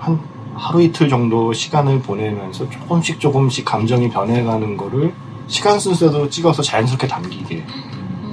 [0.00, 0.18] 한
[0.54, 5.12] 하루 이틀 정도 시간을 보내면서 조금씩 조금씩 감정이 변해가는 거를
[5.48, 7.66] 시간 순서대로 찍어서 자연스럽게 담기게.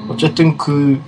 [0.07, 1.01] 어쨌든 그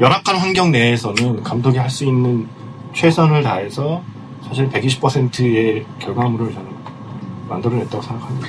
[0.00, 2.48] 열악한 환경 내에서는 감독이 할 수 있는
[2.92, 4.02] 최선을 다해서
[4.48, 6.68] 사실 120%의 결과물을 저는
[7.48, 8.48] 만들어냈다고 생각합니다.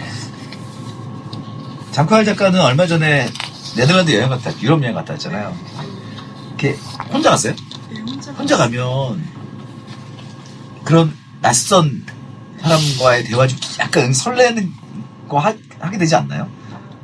[1.91, 3.25] 장쿠할 작가는 얼마 전에
[3.75, 5.53] 네덜란드 여행 갔다, 유럽 여행 갔다 왔잖아요.
[6.57, 6.75] 이렇게
[7.13, 7.53] 혼자 갔어요?
[7.91, 9.23] 네, 혼자 혼자 가면
[10.83, 12.03] 그런 낯선
[12.61, 14.73] 사람과의 대화 중 약간 설레는
[15.29, 15.53] 거 하,
[15.91, 16.49] 게 되지 않나요?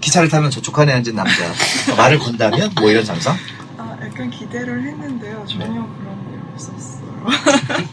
[0.02, 1.54] 기차를 타면 저쪽 칸에 앉은 남자
[1.96, 3.38] 말을 건다면 뭐 이런 장상
[3.78, 5.46] 아, 약간 기대를 했는데요.
[5.48, 5.72] 전혀 네.
[5.72, 7.28] 그런 게 없었어요.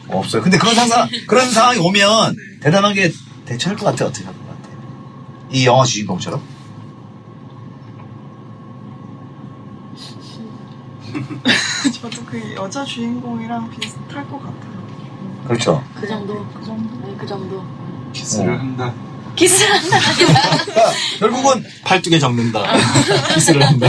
[0.09, 0.43] 없어요.
[0.43, 3.13] 근데 그런 상상 그런 상황이 오면 대단하게
[3.45, 4.69] 대처할 것 같아 어떻게 할 것 같아?
[5.51, 6.41] 이 영화 주인공처럼
[12.01, 14.81] 저도 그 여자 주인공이랑 비슷할 것 같아요.
[15.47, 15.85] 그렇죠.
[15.99, 16.47] 그 정도.
[16.55, 17.07] 그 정도?
[17.07, 17.65] 네, 그 정도.
[18.13, 18.59] 키스를 어.
[18.59, 18.93] 한다.
[19.37, 19.99] 키스를 한다.
[20.17, 22.63] 그러니까 결국은 팔뚝에 적는다.
[23.35, 23.87] 키스를 한다.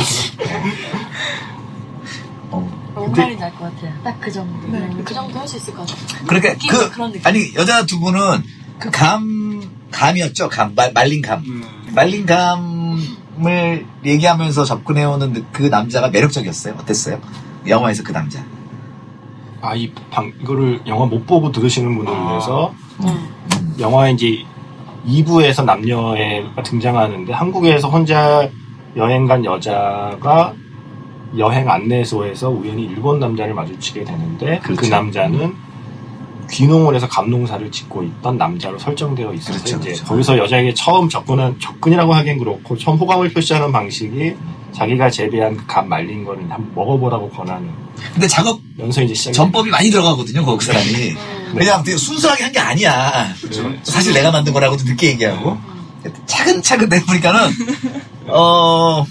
[2.52, 2.60] 어,
[2.94, 3.94] 뭔 말인지 알것 같아요.
[4.04, 4.68] 딱 그 정도.
[4.68, 6.26] 네, 네, 그그 정도 할 수 있을 것 같아요.
[6.28, 7.26] 그러니까 느낌, 그 그런 느낌.
[7.28, 8.44] 아니 여자 두 분은
[8.80, 10.50] 그 감 감이었죠.
[10.50, 11.40] 감 말, 말린 감.
[11.46, 11.64] 음.
[11.94, 12.71] 말린 감
[13.46, 16.76] 을 얘기하면서 접근해오는 그 남자가 매력적이었어요.
[16.80, 17.20] 어땠어요?
[17.68, 18.44] 영화에서 그 남자.
[19.62, 22.30] 아, 이 방, 이거를 영화 못 보고 들으시는 분들을 아.
[22.30, 22.74] 위해서
[23.04, 23.14] 네.
[23.80, 24.44] 영화 이제
[25.08, 26.16] 2부에서 남녀가
[26.64, 28.50] 등장하는데 한국에서 혼자
[28.96, 30.54] 여행 간 여자가
[31.38, 34.90] 여행 안내소에서 우연히 일본 남자를 마주치게 되는데 그 그렇죠.
[34.90, 35.56] 남자는
[36.52, 40.06] 귀농을 해서 감농사를 짓고 있던 남자로 설정되어 있어서 그렇죠, 이제 그렇죠.
[40.06, 44.36] 거기서 여자에게 처음 접근한 접근이라고 하기엔 그렇고 처음 호감을 표시하는 방식이
[44.76, 47.70] 자기가 재배한 그 감 말린 거를 한번 먹어보라고 권하는
[48.14, 50.44] 근데 작업 연서 이제 시작이 전법이 많이 들어가거든요.
[50.46, 50.90] 거기 사람이.
[51.12, 51.56] 음.
[51.58, 53.34] 그냥 되게 순수하게 한 게 아니야.
[53.42, 53.72] 그렇죠.
[53.84, 55.58] 사실 내가 만든 거라고도 늦게 얘기하고.
[56.26, 57.52] 차근차근 내보니까는,
[58.28, 59.06] 어,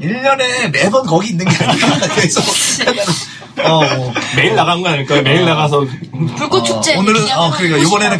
[0.00, 2.42] 1년에 매번 거기 있는 게 아니라 계속.
[3.62, 4.12] 어, 뭐.
[4.36, 5.22] 매일 나간 거 아닐까요?
[5.22, 5.86] 매일 나가서
[6.36, 6.96] 불꽃 축제.
[6.96, 7.82] 어, 오늘은, 어, 그러니까.
[7.82, 8.18] 요번에는.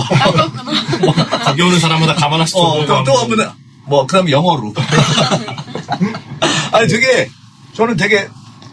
[0.00, 1.24] 아, 그렇구나.
[1.38, 3.48] 가게 오는 사람마다 가만 하나씩 어, 그럼 또 오면은,
[3.86, 4.74] 뭐, 그 다음에 영어로.
[6.72, 7.28] 아니, 되게,
[7.74, 8.28] 저는 되게,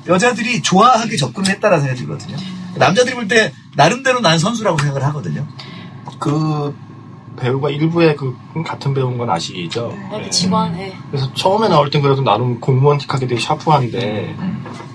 [0.08, 2.38] 여자들이 좋아하게 접근을 했다라는 생각이 들거든요.
[2.76, 5.48] 남자들이 볼 때, 나름대로 난 선수라고 생각을 하거든요.
[6.20, 6.76] 그
[7.38, 9.94] 배우가 일부에 그 같은 배우인 건 아시죠?
[10.12, 10.94] 네, 그 직원, 예.
[11.10, 14.36] 그래서 처음에 나올 땐 그래도 나름 공무원 틱하게 되게 샤프한데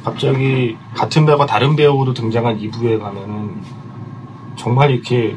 [0.04, 3.62] 갑자기 같은 배우가 다른 배우로 등장한 2부에 가면은
[4.56, 5.36] 정말 이렇게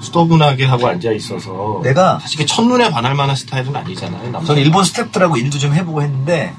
[0.00, 4.30] 수더분하게 하고 앉아 있어서 내가, 사실 첫눈에 반할 만한 스타일은 아니잖아요.
[4.32, 4.48] 남자.
[4.48, 6.52] 저는 일본 스태프들하고 일도 좀 해보고 했는데,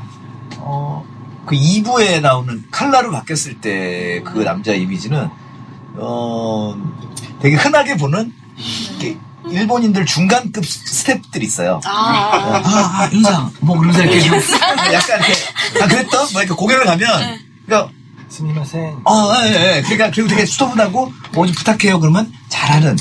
[0.60, 1.04] 어,
[1.46, 5.30] 그 2부에 나오는 칼라로 바뀌었을 때 그 남자 이미지는,
[5.96, 6.74] 어,
[7.42, 8.32] 되게 흔하게 보는,
[8.92, 9.18] 이렇게
[9.54, 11.80] 일본인들 중간급 스태프들이 있어요.
[11.86, 14.34] 아, 아, 아, 아, 윤상, 뭐, 그러면서 이렇게, 좀
[14.92, 15.34] 약간 이렇게,
[15.84, 16.28] 아, 그랬던?
[16.34, 17.92] 뭐, 이렇게 고개를 가면, 그러니까,
[18.30, 18.96] 스미마센.
[19.06, 19.82] 어, 예, 예.
[19.84, 22.00] 그러니까, 그리고 되게 수도분하고, 뭐 좀 부탁해요.
[22.00, 22.98] 그러면 잘하는.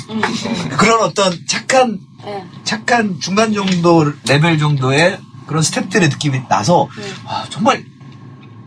[0.76, 2.44] 그런 어떤 착한, 예.
[2.64, 7.04] 착한 중간 정도, 레벨 정도의 그런 스태프들의 느낌이 나서, 네.
[7.26, 7.84] 아, 정말,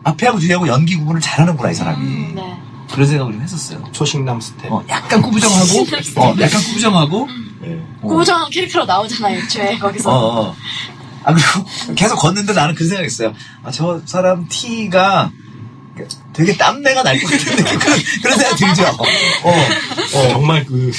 [0.04, 2.34] 앞에하고 뒤하고 연기 구분을 잘하는구나, 이 사람이.
[2.34, 2.58] 네.
[2.92, 3.84] 그런 생각을 좀 했었어요.
[3.92, 4.72] 초식남 스텝.
[4.72, 5.82] 어, 약간 꾸부정하고,
[6.18, 7.28] 어, 약간 꾸부정하고,
[7.66, 7.80] 네.
[8.02, 8.08] 어.
[8.08, 10.10] 고부정한 캐릭터로 나오잖아요, 애초에, 거기서.
[10.12, 10.56] 어, 어.
[11.24, 13.34] 아, 그리고 계속 걷는데 나는 그 생각했어요.
[13.64, 15.32] 아, 저 사람 티가
[16.34, 17.80] 되게 땀내가 날 것 같은 느낌.
[17.80, 18.84] 그런, 그런 생각 들죠.
[18.84, 19.50] 어.
[19.50, 20.92] 어, 정말 그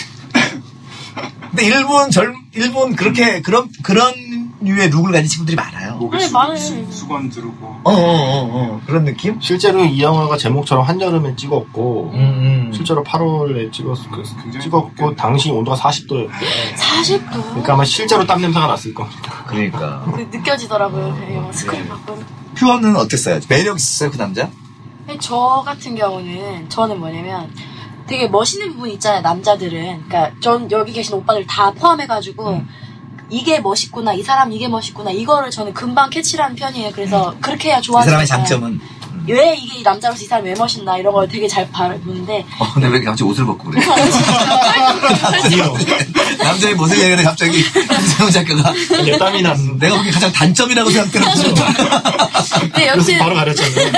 [1.50, 4.12] 근데 일본 젊, 일본 그렇게, 그런, 그런
[4.60, 5.85] 류의 look을 가진 친구들이 많아요.
[5.98, 6.56] 목에 네, 수.
[6.56, 7.66] 수, 수건 두르고.
[7.84, 8.80] 어, 어, 어, 어.
[8.86, 9.40] 그런 느낌?
[9.40, 12.72] 실제로 이 영화가 제목처럼 한여름에 찍었고 음, 음.
[12.72, 15.16] 실제로 8월에 찍었, 그, 굉장히 찍었고.
[15.16, 17.30] 당시 온도가 40도였고 40도.
[17.30, 19.44] 그러니까 아마 실제로 땀 냄새가 났을 겁니다.
[19.46, 20.04] 그러니까.
[20.14, 22.24] 그 느껴지더라고요, 이 영화 스크린 밖으로.
[22.54, 23.40] 퓨어는 어땠어요?
[23.48, 24.48] 매력 있었어요, 그 남자?
[25.06, 27.52] 근데 저 같은 경우는 저는 뭐냐면
[28.06, 32.68] 되게 멋있는 부분 있잖아요 남자들은 그러니까 전 여기 계신 오빠들 다 포함해가지고 음.
[33.28, 37.82] 이게 멋있구나 이 사람 이게 멋있구나 이거를 저는 금방 캐치하는 편이에요 그래서 그렇게 해야 이
[37.82, 38.80] 좋아하는 사람의 장점은.
[39.28, 42.86] 왜 이게 이 남자로서 이 사람이 왜 멋있나 이런 걸 되게 잘 바라보는데 어, 근데
[42.86, 43.84] 왜 갑자기 옷을 벗고 그래?
[46.38, 49.86] 남자의 모습 얘기하는데 갑자기 김세훈 작가가 이제 땀이 났는데.
[49.86, 51.54] 내가 보기엔 가장 단점이라고 생각되는 거죠.
[52.60, 53.92] 근데 그래서 여튼 바로 가렸잖아요.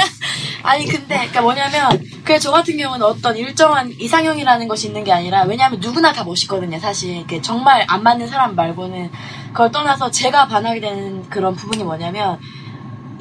[0.62, 1.88] 아니 근데 그러니까 뭐냐면
[2.24, 6.78] 그래 저 같은 경우는 어떤 일정한 이상형이라는 것이 있는 게 아니라 왜냐하면 누구나 다 멋있거든요
[6.78, 7.26] 사실.
[7.26, 9.10] 그 정말 안 맞는 사람 말고는
[9.48, 12.38] 그걸 떠나서 제가 반하게 되는 그런 부분이 뭐냐면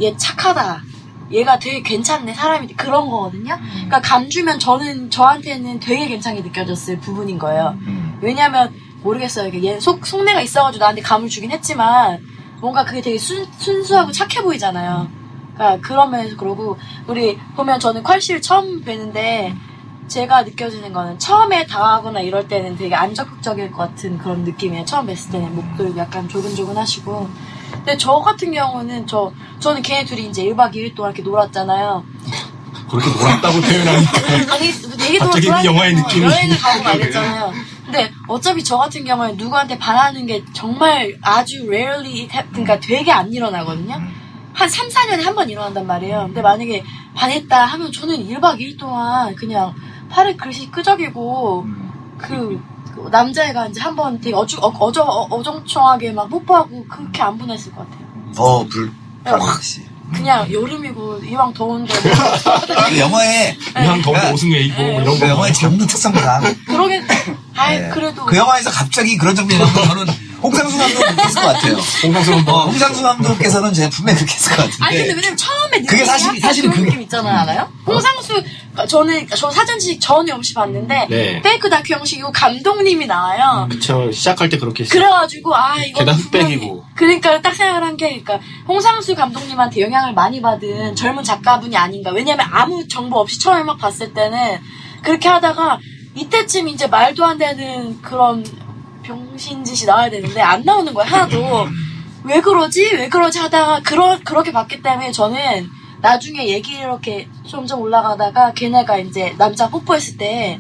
[0.02, 0.84] 얘 착하다.
[1.32, 3.58] 얘가 되게 괜찮네 사람이 그런 거거든요.
[3.74, 7.78] 그러니까 감주면 저는 저한테는 되게 괜찮게 느껴졌을 부분인 거예요.
[7.82, 8.18] 음.
[8.22, 8.74] 왜냐면
[9.04, 9.48] 모르겠어요.
[9.48, 12.20] 이게 얘 속, 속내가 있어가지고 나한테 감을 주긴 했지만
[12.60, 15.10] 뭔가 그게 되게 순, 순수하고 착해 보이잖아요
[15.58, 19.56] 그러니까 그런 면에서 그러고 우리 보면 저는 퀄씨를 처음 뵈는데
[20.08, 24.86] 제가 느껴지는 거는 처음에 당하거나 이럴 때는 되게 안 적극적일 것 같은 그런 느낌이에요.
[24.86, 27.30] 처음 뵀을 때는 목도 약간 조근조근하시고.
[27.72, 32.06] 근데 저 같은 경우는 저 저는 걔네 둘이 이제 1박 2일 동안 이렇게 놀았잖아요.
[32.90, 34.22] 그렇게 놀았다고 표현하니까.
[34.56, 36.26] 아니 되게 갑자기 그 영화의 느낌이.
[36.26, 37.54] 여행을 가고 말했잖아요.
[37.84, 43.32] 근데 어차피 저 같은 경우는 누구한테 반하는 게 정말 아주 rarely 하- 그러니까 되게 안
[43.34, 44.02] 일어나거든요.
[44.58, 46.24] 한 3, 4년에 한 번 일어난단 말이에요.
[46.26, 49.74] 근데 만약에 반했다 하면 저는 1박 2일 동안 그냥
[50.10, 51.66] 팔을 글씨 끄적이고
[52.18, 52.60] 그,
[52.96, 57.38] 그 남자애가 이제 한 번 되게 어주, 어, 어저, 어, 어정쩡하게 막 뽀뽀하고 그렇게 안
[57.38, 58.08] 보냈을 것 같아요.
[58.36, 58.92] 더 불,
[59.24, 59.32] 네.
[59.32, 59.86] 확시.
[60.14, 64.32] 그냥 여름이고 이왕 더운데 그 영화의, 그냥 더운 네.
[64.32, 65.28] 옷은 왜 입고 뭐 이런 그 거.
[65.28, 66.44] 영화의 장르 특성상.
[66.66, 67.04] 그러게
[67.56, 67.90] 아이 네.
[67.90, 70.06] 그래도 그 영화에서 갑자기 그런 장면이 나오면 저는
[70.42, 71.74] 홍상수 감독 느꼈을 것 같아요.
[72.04, 72.52] 홍상수 감독.
[72.54, 74.86] 어, 홍상수 감독께서는 제가 분명히 그렇게 했을 것 같은데.
[74.86, 77.70] 아니 근데 왜냐면 처음에 그게 사실- 사실은 그런 그게- 느낌 있잖아요 알아요?
[77.86, 81.42] 홍상수 그러니까 저는 저 사전식 전에 없이 봤는데 네.
[81.42, 84.12] 페이크 다큐 형식이고 감독님이 나와요 그쵸.
[84.12, 84.84] 시작할 때 그렇게.
[84.84, 86.86] 시작- 그래가지고 아 이거 게다 분명히- 흑백이고.
[86.96, 92.46] 그러니까 딱 생각을 한 게 그러니까 홍상수 감독님한테 영향을 많이 받은 젊은 작가분이 아닌가 왜냐면
[92.52, 94.60] 아무 정보 없이 처음에 막 봤을 때는
[95.02, 95.80] 그렇게 하다가
[96.16, 98.44] 이때쯤 이제 말도 안 되는 그런
[99.08, 101.68] 병신짓이 나와야 되는데 안 나오는 거야 하나도.
[102.24, 102.94] 왜 그러지?
[102.96, 103.40] 왜 그러지?
[103.40, 105.68] 하다가 그러, 그렇게 봤기 때문에 저는
[106.02, 110.60] 나중에 얘기 이렇게 점점 올라가다가 걔네가 이제 남자 뽀뽀했을 때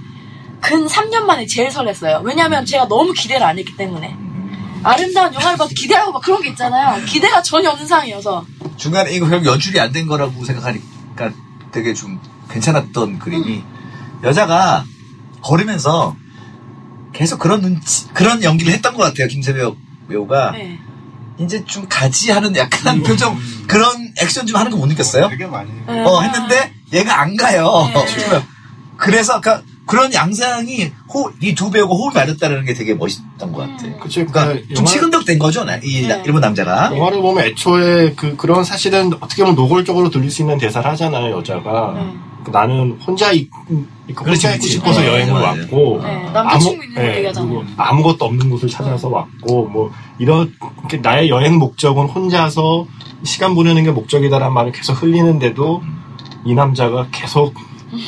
[0.59, 2.23] 근 3년 만에 제일 설렜어요.
[2.23, 4.17] 왜냐면 제가 너무 기대를 안 했기 때문에.
[4.83, 7.05] 아름다운 영화를 봐도 기대하고 막 그런 게 있잖아요.
[7.05, 8.43] 기대가 전혀 없는 상황이어서.
[8.75, 11.31] 중간에 이거 결국 연출이 안 된 거라고 생각하니까
[11.71, 13.63] 되게 좀 괜찮았던 그림이
[14.23, 14.83] 여자가
[15.41, 16.15] 걸으면서
[17.17, 19.27] 계속 그런 눈치, 그런 연기를 했던 것 같아요.
[19.27, 19.75] 김세벽
[20.07, 20.51] 배우가.
[20.51, 20.77] 네.
[21.39, 25.27] 이제 좀 가지 하는 약간 표정, 그런 액션 좀 하는 거 못 느꼈어요?
[25.29, 25.69] 되게 많이.
[25.87, 26.03] 네.
[26.03, 27.89] 어, 했는데 얘가 안 가요.
[27.93, 28.41] 네.
[28.97, 33.85] 그래서 아까 그런 양상이 호, 이 두 배우가 호흡이 맞았다는 게 되게 멋있던 것 같아.
[33.85, 33.99] 음.
[33.99, 34.25] 그쵸.
[34.25, 36.21] 그러니까 그러니까 좀 영화- 시근덕된 거죠, 나- 이 네.
[36.25, 36.91] 일본 남자가.
[36.95, 41.93] 영화를 보면 애초에 그, 그런 사실은 어떻게 보면 노골적으로 들릴 수 있는 대사를 하잖아요, 여자가.
[41.95, 42.13] 네.
[42.43, 44.69] 그 나는 혼자 있, 있고 그렇지, 있고 그렇지.
[44.69, 45.61] 싶어서 네, 여행을 맞아요.
[45.61, 46.01] 왔고.
[46.03, 47.49] 네, 남자친구 있는 거 예, 얘기하잖아요.
[47.49, 50.53] 그리고 아무것도 없는 곳을 찾아서 왔고, 뭐, 이런,
[50.89, 52.87] 게 나의 여행 목적은 혼자서
[53.23, 55.81] 시간 보내는 게 목적이다라는 말을 계속 흘리는데도
[56.45, 57.53] 이 남자가 계속,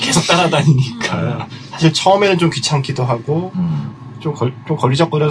[0.01, 1.47] 계속 따라다니니까.
[1.71, 3.93] 사실 처음에는 좀 귀찮기도 하고, 음.
[4.19, 5.29] 좀, 걸, 좀 걸리적거려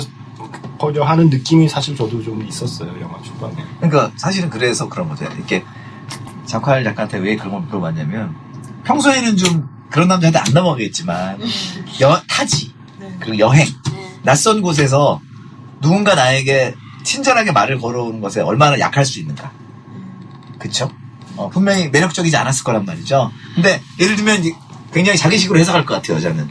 [0.79, 3.57] 거려 하는 느낌이 사실 저도 좀 있었어요, 영화 초반에.
[3.81, 5.25] 그러니까 사실은 그래서 그런 거죠.
[5.25, 5.65] 이렇게
[6.47, 8.35] 작화할 작가한테 왜 그런 걸 물어봤냐면
[8.85, 11.41] 평소에는 좀 그런 남자한테 안 넘어가겠지만
[12.01, 13.17] 여, 타지 네.
[13.21, 14.19] 그리고 여행 네.
[14.23, 15.21] 낯선 곳에서
[15.81, 16.75] 누군가 나에게
[17.05, 19.51] 친절하게 말을 걸어오는 것에 얼마나 약할 수 있는가.
[20.59, 20.91] 그쵸?
[21.37, 23.31] 어, 분명히 매력적이지 않았을 거란 말이죠.
[23.55, 24.43] 근데 예를 들면
[24.93, 26.49] 굉장히 자기식으로 해석할 것 같아요, 여자는.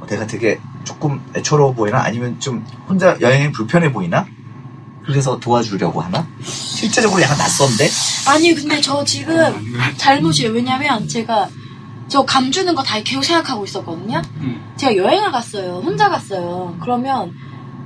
[0.00, 2.02] 어, 내가 되게 조금 애처로워 보이나?
[2.02, 4.26] 아니면 좀 혼자 여행이 불편해 보이나?
[5.04, 6.26] 그래서 도와주려고 하나?
[6.42, 7.88] 실제적으로 약간 낯선데?
[8.28, 9.36] 아니, 근데 저 지금
[9.96, 10.52] 잘못이에요.
[10.52, 11.48] 왜냐면 제가
[12.12, 14.20] 저 감주는 거 다 계속 생각하고 있었거든요.
[14.76, 15.80] 제가 여행을 갔어요.
[15.82, 16.76] 혼자 갔어요.
[16.82, 17.32] 그러면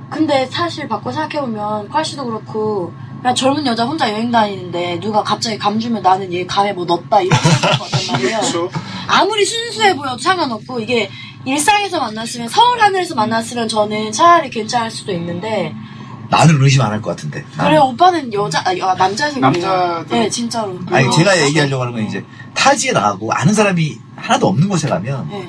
[0.09, 6.01] 근데 사실 바꿔 생각해보면 콸씨도 그렇고 그냥 젊은 여자 혼자 여행 다니는데 누가 갑자기 감주면
[6.01, 8.37] 나는 얘 감에 뭐 넣었다 이런 생각할 것 같단 말이에요.
[8.39, 8.69] 그렇죠.
[9.07, 11.09] 아무리 순수해 보여도 상관없고 이게
[11.45, 15.73] 일상에서 만났으면 서울 하늘에서 만났으면 저는 차라리 괜찮을 수도 있는데
[16.29, 17.43] 나는 의심 안 할 것 같은데.
[17.57, 18.95] 그래 오빠는 여자 아, 여- 그래요.
[19.39, 24.47] 남자들- 네 진짜로 아니, 어, 제가 얘기하려고 하는 건 이제 타지에 나가고 아는 사람이 하나도
[24.47, 25.47] 없는 곳에 가면 네,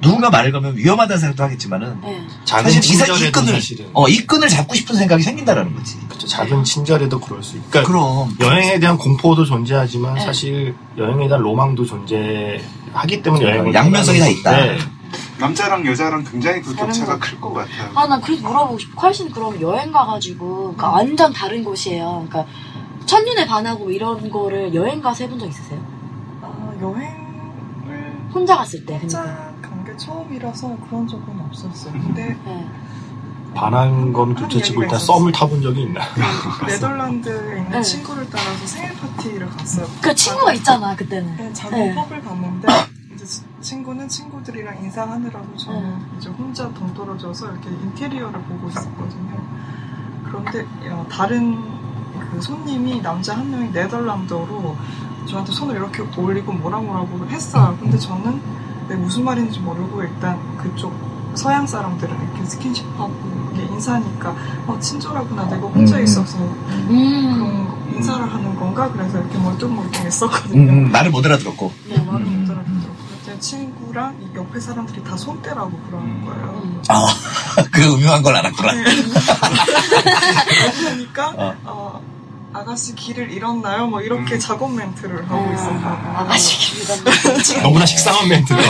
[0.00, 2.22] 누군가 말을 걸면 위험하다는 생각도 하겠지만은 네.
[2.44, 3.90] 작은 사실 이, 사- 이 친절에도 끈을 사실은.
[3.92, 5.98] 어, 이 끈을 잡고 싶은 생각이 생긴다라는 거지.
[6.08, 7.66] 그쵸, 작은 친절에도 그럴 수 있고.
[7.70, 10.20] 그러니까 그럼 여행에 대한 공포도 존재하지만 네.
[10.20, 14.50] 사실 여행에 대한 로망도 존재하기 때문에 여행을 양면성이 다 있다.
[14.56, 14.78] 건데
[15.40, 17.18] 남자랑 여자랑 굉장히 그 격차가 거.
[17.20, 17.90] 클것 같아요.
[17.94, 19.08] 아, 나 그래서 물어보고 싶어.
[19.08, 22.26] 콸씨는 그럼 여행 가가지고, 그러니까 완전 다른 곳이에요.
[22.28, 22.46] 그러니까,
[23.06, 25.80] 첫눈에 반하고 이런 거를 여행 가서 해본 적 있으세요?
[26.80, 28.98] 여행을 혼자 갔을 때.
[28.98, 29.20] 그러니까.
[29.20, 31.92] 혼자 간게 처음이라서 그런 적은 없었어요.
[31.92, 32.68] 근데 네.
[33.54, 36.00] 반한 건 둘째 치고 일단 썸을 타본 적이 있나?
[36.68, 37.82] 네덜란드에 있는 네.
[37.82, 39.86] 친구를 따라서 생일 파티를 갔어요.
[40.00, 41.36] 그 친구가 있잖아 그때는.
[41.36, 41.94] 네, 자기 네.
[41.94, 42.68] 펍을 갔는데
[43.60, 45.96] 친구는 친구들이랑 인사하느라고 저는 네.
[46.18, 49.36] 이제 혼자 동떨어져서 이렇게 인테리어를 보고 있었거든요.
[50.24, 51.58] 그런데 어, 다른
[52.32, 54.76] 그 손님이 남자 한 명이 네덜란드어로
[55.28, 57.76] 저한테 손을 이렇게 올리고 뭐라 뭐라고 했어요.
[57.80, 58.40] 근데 저는
[58.88, 60.92] 내 무슨 말인지 모르고 일단 그쪽
[61.34, 63.12] 서양 사람들은 이렇게 스킨십하고
[63.52, 64.34] 이게 인사하니까
[64.66, 66.02] 어 친절하구나 내가 혼자 음.
[66.04, 67.34] 있어서 음.
[67.36, 70.72] 그런 거- 인사를 하는 건가 그래서 이렇게 멀뚱멀뚱했었거든요.
[70.72, 71.72] 음, 음, 말을 못 알아들었고.
[71.88, 72.39] 네, 말을 음.
[73.40, 76.24] 친구랑 이 옆에 사람들이 다 손대라고 그러는 음.
[76.24, 76.60] 거예요.
[76.64, 76.82] 음.
[76.88, 77.06] 아,
[77.72, 78.72] 그 음흉한 걸 알았구나.
[80.78, 81.54] 그러니까 어.
[81.64, 82.02] 어,
[82.52, 83.86] 아가씨 길을 잃었나요?
[83.86, 86.12] 뭐 이렇게 작업 멘트를 하고 아, 있었거든요.
[86.16, 87.62] 아가씨 기르다.
[87.62, 88.60] 너무나 식상한 멘트다.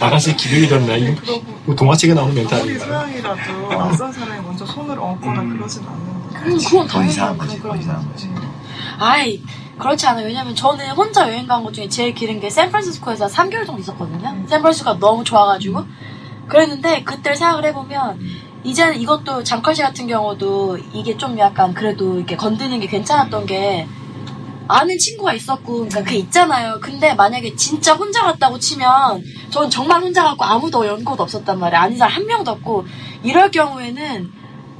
[0.06, 0.96] 아가씨 길을 잃었나?
[0.96, 2.88] 이거 그러고 뭐 동화책에 나오는 멘트 아무리 아닌가요?
[2.90, 6.11] 서양이라도 낯선 사람이 먼저 손을 얹거나 그러진 않는데.
[6.44, 7.58] 음, 그건 그건 이상한 거지.
[7.58, 8.30] 그런 그건 이상한 거지.
[8.98, 9.42] 아이
[9.78, 10.26] 그렇지 않아요.
[10.26, 14.44] 왜냐면 저는 혼자 여행 간 것 중에 제일 길은 게 샌프란시스코에서 3개월 정도 있었거든요.
[14.48, 15.84] 샌프란시스코가 너무 좋아가지고
[16.48, 18.20] 그랬는데 그때를 생각을 해보면
[18.64, 23.88] 이제는 이것도 장컬씨 같은 경우도 이게 좀 약간 그래도 이렇게 건드는 게 괜찮았던 게
[24.68, 26.78] 아는 친구가 있었고 그러니까 그게 있잖아요.
[26.80, 31.80] 근데 만약에 진짜 혼자 갔다고 치면 전 정말 혼자 갔고 아무도 연고도 없었단 말이에요.
[31.82, 32.86] 아는 사람 한 명도 없고
[33.24, 34.32] 이럴 경우에는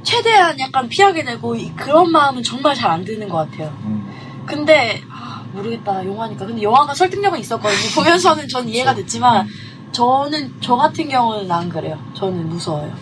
[0.03, 3.73] 최대한 약간 피하게 되고 이- 그런 마음은 정말 잘 안 드는 것 같아요.
[3.85, 4.05] 음.
[4.45, 9.47] 근데 아, 모르겠다 영화니까 근데 영화가 설득력은 있었거든요 보면서는 전 이해가 됐지만
[9.93, 12.93] 저는 저 같은 경우는 안 그래요 저는 무서워요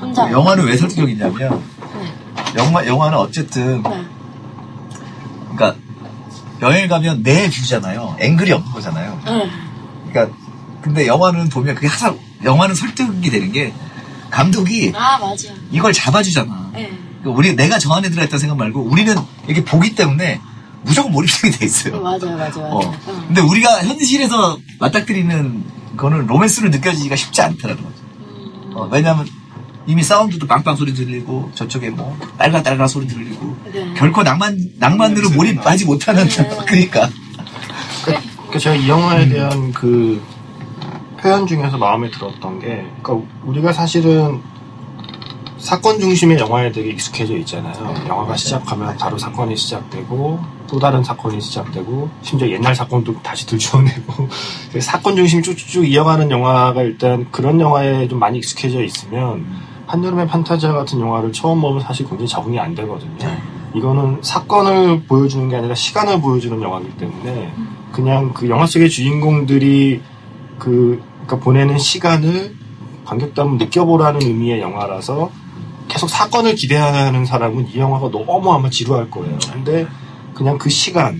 [0.00, 1.62] 혼자 영화는 왜 설득력이냐면,
[2.56, 4.04] 영화, 영화는 어쨌든, 네.
[5.54, 5.76] 그러니까,
[6.60, 8.16] 여행을 가면 내 뷰잖아요.
[8.18, 9.20] 앵글이 없는 거잖아요.
[9.24, 9.48] 네.
[10.10, 10.36] 그러니까,
[10.80, 13.72] 근데 영화는 보면 그게 항상, 영화는 설득이 되는 게,
[14.32, 16.70] 감독이 아 맞아 이걸 잡아주잖아.
[16.72, 16.90] 네.
[17.20, 19.14] 그러니까 우리, 내가 저 안에 들어있다는 생각 말고, 우리는
[19.46, 20.40] 이렇게 보기 때문에
[20.82, 22.00] 무조건 몰입되게 돼 있어요.
[22.00, 22.98] 맞아요 맞아요 맞아요 어.
[23.08, 23.24] 응.
[23.28, 25.64] 근데 우리가 현실에서 맞닥뜨리는
[25.96, 27.96] 거는 로맨스로 느껴지기가 쉽지 않더라는 거죠.
[28.18, 29.28] 음, 어, 왜냐면
[29.86, 33.92] 이미 사운드도 빵빵 소리 들리고 저쪽에 뭐 딸가딸가 소리 들리고 네.
[33.94, 36.48] 결코 낭만 낭만으로 음, 몰입하지 못하는 네.
[36.66, 37.10] 그러니까
[38.04, 40.22] 그러니까 제가 이 영화에 대한 그
[41.22, 44.40] 표현 중에서 마음에 들었던 게, 그러니까 우리가 사실은
[45.56, 47.94] 사건 중심의 영화에 되게 익숙해져 있잖아요.
[48.08, 54.28] 영화가 시작하면 바로 사건이 시작되고 또 다른 사건이 시작되고 심지어 옛날 사건도 다시 들추어내고.
[54.82, 59.46] 사건 중심 쭉쭉 이어가는 영화가 일단 그런 영화에 좀 많이 익숙해져 있으면
[59.86, 63.16] 한여름의 판타지아 같은 영화를 처음 보면 사실 굉장히 적응이 안 되거든요.
[63.76, 67.52] 이거는 사건을 보여주는 게 아니라 시간을 보여주는 영화이기 때문에
[67.92, 70.00] 그냥 그 영화 속의 주인공들이
[70.58, 71.00] 그
[71.32, 72.54] 그러니까 보내는 시간을
[73.06, 75.30] 관객도 한번 느껴보라는 의미의 영화라서
[75.88, 79.38] 계속 사건을 기대하는 사람은 이 영화가 너무 아마 지루할 거예요.
[79.52, 79.86] 근데
[80.34, 81.18] 그냥 그 시간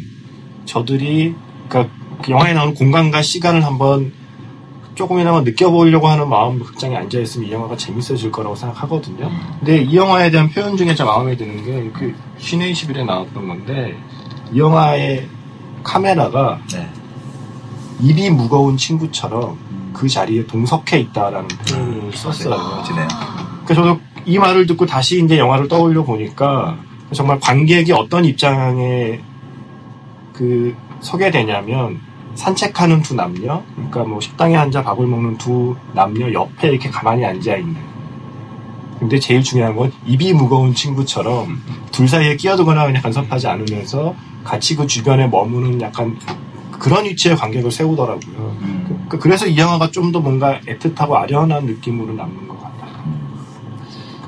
[0.66, 1.35] 저들이
[1.68, 4.12] 그러니까 그 영화에 나오는 공간과 시간을 한번
[4.94, 9.31] 조금이나마 느껴보려고 하는 마음으로 극장에 앉아 있으면 이 영화가 재밌어질 거라고 생각하거든요.
[9.59, 13.96] 근데 이 영화에 대한 표현 중에 제가 마음에 드는 게 그 신의 20일에 나왔던 건데
[14.53, 15.27] 이 영화의
[15.83, 16.88] 카메라가 네.
[18.01, 22.57] 입이 무거운 친구처럼 그 자리에 동석해 있다라는 표현을 썼어요.
[22.57, 23.09] 멋지네요.
[23.64, 26.76] 그래서 저도 이 말을 듣고 다시 이제 영화를 떠올려 보니까
[27.12, 29.20] 정말 관객이 어떤 입장에
[30.33, 32.00] 그 서게 되냐면
[32.35, 37.57] 산책하는 두 남녀, 그러니까 뭐 식당에 앉아 밥을 먹는 두 남녀 옆에 이렇게 가만히 앉아
[37.57, 37.76] 있는.
[38.98, 44.87] 근데 제일 중요한 건 입이 무거운 친구처럼 둘 사이에 끼어들거나 그냥 간섭하지 않으면서 같이 그
[44.87, 46.16] 주변에 머무는 약간
[46.82, 48.56] 그런 위치에 관객을 세우더라고요.
[48.60, 49.06] 음.
[49.08, 52.92] 그- 그래서 이 영화가 좀 더 뭔가 애틋하고 아련한 느낌으로 남는 것 같아요.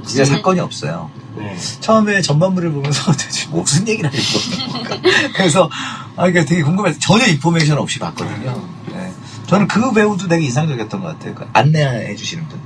[0.06, 1.10] 진짜 사건이 없어요.
[1.36, 1.56] 네.
[1.80, 4.96] 처음에 전반부를 보면서 도대체 무슨 얘기를 하는 건가.
[5.34, 5.68] 그래서,
[6.16, 8.62] 아, 이게 되게 궁금해서 전혀 인포메이션 없이 봤거든요.
[8.92, 9.12] 네.
[9.48, 11.34] 저는 그 배우도 되게 인상적이었던 것 같아요.
[11.34, 12.60] 그 안내해 주시는 분.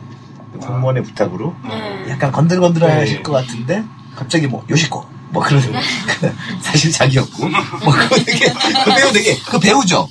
[0.52, 1.54] 그 공무원의 부탁으로.
[1.66, 2.10] 네.
[2.10, 3.22] 약간 건들건들 하실 네.
[3.22, 3.84] 것 같은데,
[4.14, 5.02] 갑자기 뭐, 요시코.
[5.30, 5.72] 뭐 거.
[6.62, 7.48] 사실 자기였고.
[7.48, 8.52] 뭐 그거 되게,
[8.84, 10.08] 그 배우 되게, 그 배우죠?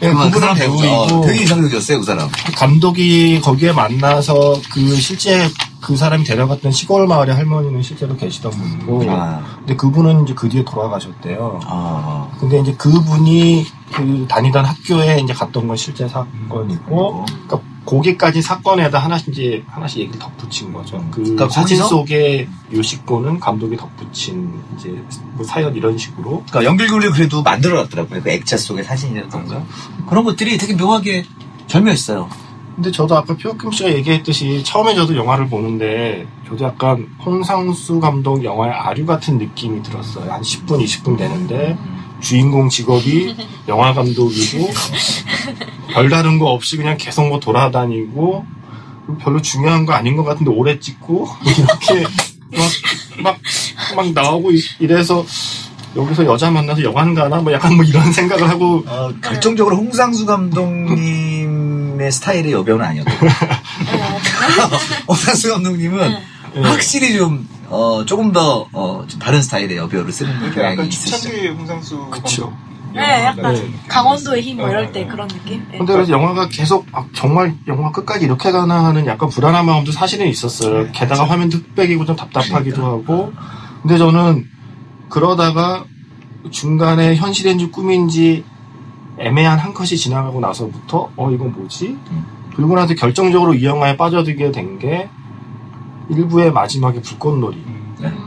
[0.00, 2.28] 네, 그 그분은 사람 배우이고 어, 되게 인상적이었어요, 그 사람.
[2.54, 5.48] 감독이 거기에 만나서 그 실제
[5.80, 10.64] 그 사람이 데려갔던 시골 마을의 할머니는 실제로 계시던 분이고 아, 근데 그분은 이제 그 뒤에
[10.64, 11.60] 돌아가셨대요.
[11.64, 18.98] 아, 근데 이제 그분이 그 다니던 학교에 이제 갔던 건 실제 사건이고 그러니까 거기까지 사건에다
[18.98, 20.98] 하나씩 이제 하나씩 얘기를 덧붙인 거죠.
[21.10, 25.02] 그 그러니까 사진 거기서- 속의 요식고는 감독이 덧붙인 이제
[25.34, 28.22] 뭐 사연 이런 식으로 그러니까 연결고리를 그래도 만들어놨더라고요.
[28.22, 29.64] 그 액자 속의 사진이라던가
[30.08, 31.24] 그런 것들이 되게 묘하게
[31.68, 32.28] 절묘했어요.
[32.74, 38.72] 근데 저도 아까 표kim 씨가 얘기했듯이 처음에 저도 영화를 보는데 저도 약간 홍상수 감독 영화의
[38.72, 40.30] 아류 같은 느낌이 들었어요.
[40.30, 41.78] 한 10분, 20분 되는데
[42.26, 43.36] 주인공 직업이
[43.68, 44.68] 영화 감독이고
[45.92, 48.44] 별다른 거 없이 그냥 계속 뭐 돌아다니고
[49.20, 52.02] 별로 중요한 거 아닌 것 같은데 오래 찍고 이렇게
[52.56, 52.70] 막,
[53.22, 53.38] 막,
[53.94, 55.24] 막 나오고 이- 이래서
[55.94, 57.36] 여기서 여자 만나서 영화는 가나?
[57.36, 63.10] 뭐 약간 뭐 이런 생각을 하고 어, 결정적으로 홍상수 감독님의 스타일의 여배우는 아니었고
[65.08, 66.16] 홍상수 감독님은
[66.56, 66.60] 예.
[66.60, 71.16] 확실히 좀 어, 조금 더 어, 좀 다른 스타일의 여배우를 쓰는 이렇게 경향이 약간 있으시죠.
[71.28, 72.52] 초창기 홍상수 그쵸.
[72.94, 73.70] 네, 약간 네.
[73.88, 75.06] 강원도의 힘뭐 네, 이럴 네, 때 네.
[75.06, 75.66] 그런 느낌?
[75.70, 75.76] 네.
[75.78, 80.26] 근데 그래서 영화가 계속 아, 정말 영화 끝까지 이렇게 가나 하는 약간 불안한 마음도 사실은
[80.28, 80.84] 있었어요.
[80.84, 83.12] 네, 게다가 화면도 흑백이고 좀 답답하기도 그러니까.
[83.12, 83.32] 하고.
[83.82, 84.46] 근데 저는
[85.10, 85.84] 그러다가
[86.50, 88.44] 중간에 현실인지 꿈인지
[89.18, 91.88] 애매한 한 컷이 지나가고 나서부터 어 이건 뭐지?
[92.10, 92.24] 음.
[92.54, 95.08] 그리고 나서 결정적으로 이 영화에 빠져들게 된 게
[96.10, 97.56] 일부의 마지막에 불꽃놀이.
[97.56, 97.86] 음.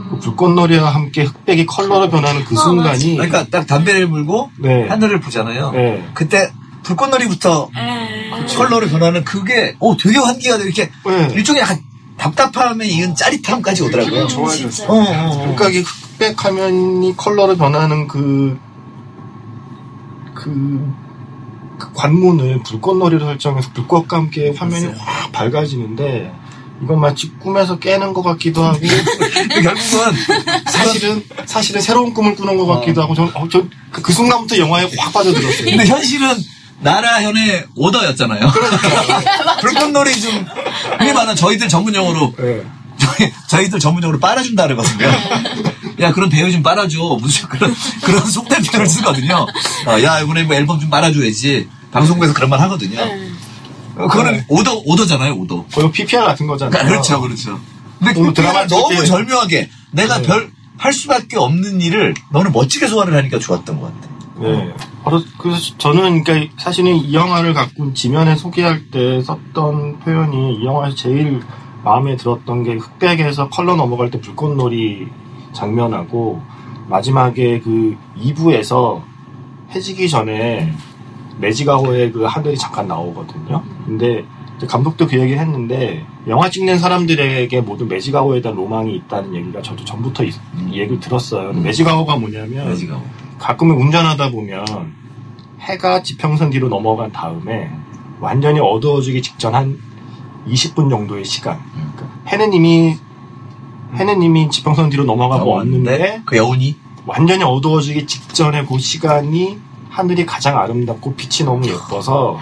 [0.09, 4.87] 그 불꽃놀이와 함께 흑백이 컬러로 변하는 그 어, 순간이 그러니까 딱 담배를 물고 네.
[4.87, 5.71] 하늘을 보잖아요.
[5.71, 6.09] 네.
[6.13, 6.51] 그때
[6.83, 8.45] 불꽃놀이부터 에.
[8.55, 11.27] 컬러로 변하는 그게 어 되게 환기가 돼 이렇게 네.
[11.33, 11.81] 일종의 약간
[12.17, 14.23] 답답함에 이은 짜릿함까지 오더라고요.
[14.23, 14.69] 음, 좋아졌어요.
[14.69, 14.91] 진짜.
[14.91, 15.37] 어, 어, 어.
[15.55, 18.59] 그러니까 이 흑백 화면이 컬러로 변하는 그,
[20.33, 20.93] 그,
[21.77, 24.97] 그 관문을 불꽃놀이로 설정해서 불꽃과 함께 화면이 맞아요.
[24.99, 26.33] 확 밝아지는데
[26.81, 28.79] 이건 마치 꿈에서 깨는 것 같기도 하고
[29.61, 30.13] 결국은
[30.67, 34.89] 사실은 사실은 새로운 꿈을 꾸는 것 같기도 하고 저는 어, 저, 그, 그 순간부터 영화에
[34.97, 35.65] 확 빠져들었어요.
[35.65, 36.35] 근데 현실은
[36.81, 38.51] 나라현의 오더였잖아요.
[39.61, 40.45] 불꽃놀이 좀
[40.97, 42.63] 흔히 말하는 저희들 전문 용어로 네.
[42.97, 45.07] 저희, 저희들 전문용어로 빨아준다 그러거든요.
[46.01, 47.17] 야, 그런 배우 좀 빨아줘.
[47.21, 49.47] 무슨 그런, 그런 속된 표현을 쓰거든요.
[49.85, 51.67] 어, 야, 이번에 뭐 앨범 좀 빨아줘야지.
[51.91, 52.99] 방송국에서 그런 말 하거든요.
[53.99, 54.05] 네.
[54.05, 55.65] 어, 그거는 오더, 오더잖아요, 오더.
[55.73, 56.85] 거의 PPR 같은 거잖아요.
[56.87, 57.59] 그렇죠, 그렇죠.
[57.99, 60.27] 근데 그 드라마틱하게- 너무 절묘하게 내가 네.
[60.27, 64.09] 별, 할 수밖에 없는 일을 너는 멋지게 소화를 하니까 좋았던 것 같아.
[64.41, 64.73] 네.
[65.03, 70.95] 바로 그래서 저는 그러니까 사실은 이 영화를 갖고 지면에 소개할 때 썼던 표현이 이 영화에서
[70.95, 71.41] 제일
[71.83, 75.07] 마음에 들었던 게 흑백에서 컬러 넘어갈 때 불꽃놀이
[75.51, 76.41] 장면하고
[76.87, 79.01] 마지막에 그 2부에서
[79.75, 80.73] 해지기 전에
[81.39, 83.63] 매지가호의 그 하늘이 잠깐 나오거든요.
[83.85, 84.25] 근데
[84.67, 90.23] 감독도 그 얘기를 했는데 영화 찍는 사람들에게 모두 매지가호에 대한 로망이 있다는 얘기가 저도 전부터
[90.25, 90.31] 이,
[90.71, 91.51] 얘기를 들었어요.
[91.51, 91.63] 음.
[91.63, 93.01] 매지가호가 뭐냐면 매지가.
[93.39, 94.65] 가끔은 운전하다 보면
[95.61, 97.71] 해가 지평선 뒤로 넘어간 다음에
[98.19, 99.79] 완전히 어두워지기 직전 한
[100.47, 101.57] 20분 정도의 시간.
[101.75, 101.93] 음.
[101.95, 102.97] 그러니까 해는 이미
[103.95, 106.75] 해는 이미 지평선 뒤로 넘어가고 왔는데 그 여운이
[107.05, 109.57] 완전히 어두워지기 직전에 그 시간이
[109.89, 112.37] 하늘이 가장 아름답고 빛이 너무 예뻐서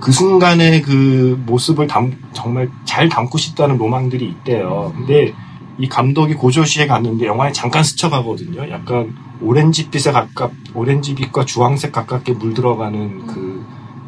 [0.00, 4.92] 그 순간의 그 모습을 담, 정말 잘 담고 싶다는 로망들이 있대요.
[4.96, 5.34] 근데
[5.78, 8.70] 이 감독이 고조시에 갔는데 영화에 잠깐 스쳐가거든요.
[8.70, 13.64] 약간 오렌지빛에 가깝, 오렌지빛과 주황색 가깝게 물들어가는 그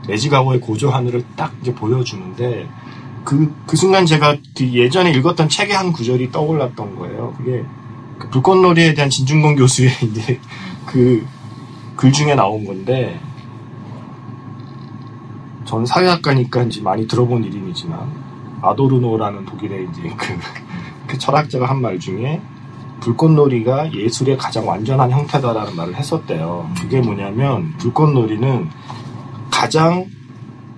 [0.08, 2.68] 매지가오의 고조 하늘을 딱 이제 보여주는데
[3.24, 7.34] 그, 그 순간 제가 그 예전에 읽었던 책의 한 구절이 떠올랐던 거예요.
[7.36, 7.64] 그게
[8.18, 10.40] 그 불꽃놀이에 대한 진중권 교수의 이제
[10.86, 11.24] 그
[12.00, 13.20] 글 중에 나온 건데
[15.66, 18.10] 전 사회학과니까 이제 많이 들어본 이름이지만
[18.62, 20.38] 아도르노라는 독일의 이제 그,
[21.06, 22.40] 그 철학자가 한 말 중에
[23.00, 26.70] 불꽃놀이가 예술의 가장 완전한 형태다라는 말을 했었대요.
[26.80, 28.70] 그게 뭐냐면 불꽃놀이는
[29.50, 30.06] 가장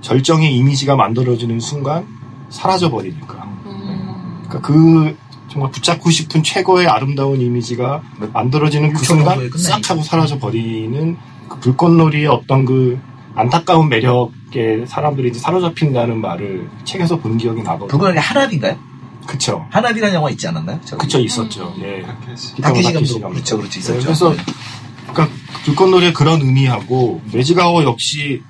[0.01, 2.05] 절정의 이미지가 만들어지는 순간
[2.49, 3.45] 사라져 버리니까.
[3.67, 4.43] 음.
[4.49, 5.17] 그러니까 그
[5.53, 9.51] 정말 붙잡고 싶은 최고의 아름다운 이미지가 만들어지는 그 순간.
[9.57, 11.17] 싹 하고 사라져 버리는
[11.49, 12.99] 그 불꽃놀이의 어떤 그
[13.35, 17.89] 안타까운 매력에 사람들이 이제 사로잡힌다는 말을 책에서 본 기억이 나거든요.
[17.89, 18.79] 그거는 하나인가요?
[19.27, 19.67] 그쵸.
[19.71, 20.81] 하나비라는 영화 있지 않았나요?
[20.85, 21.03] 저기?
[21.03, 21.75] 그쵸, 있었죠.
[21.83, 22.03] 예.
[22.03, 22.57] 타케시.
[22.61, 23.31] 타케시 타케시 감독.
[23.35, 23.99] 그렇죠, 그렇죠, 있었죠.
[23.99, 24.35] 네, 그래서
[25.13, 28.43] 그러니까 불꽃놀이의 그런 의미하고 매지가워 역시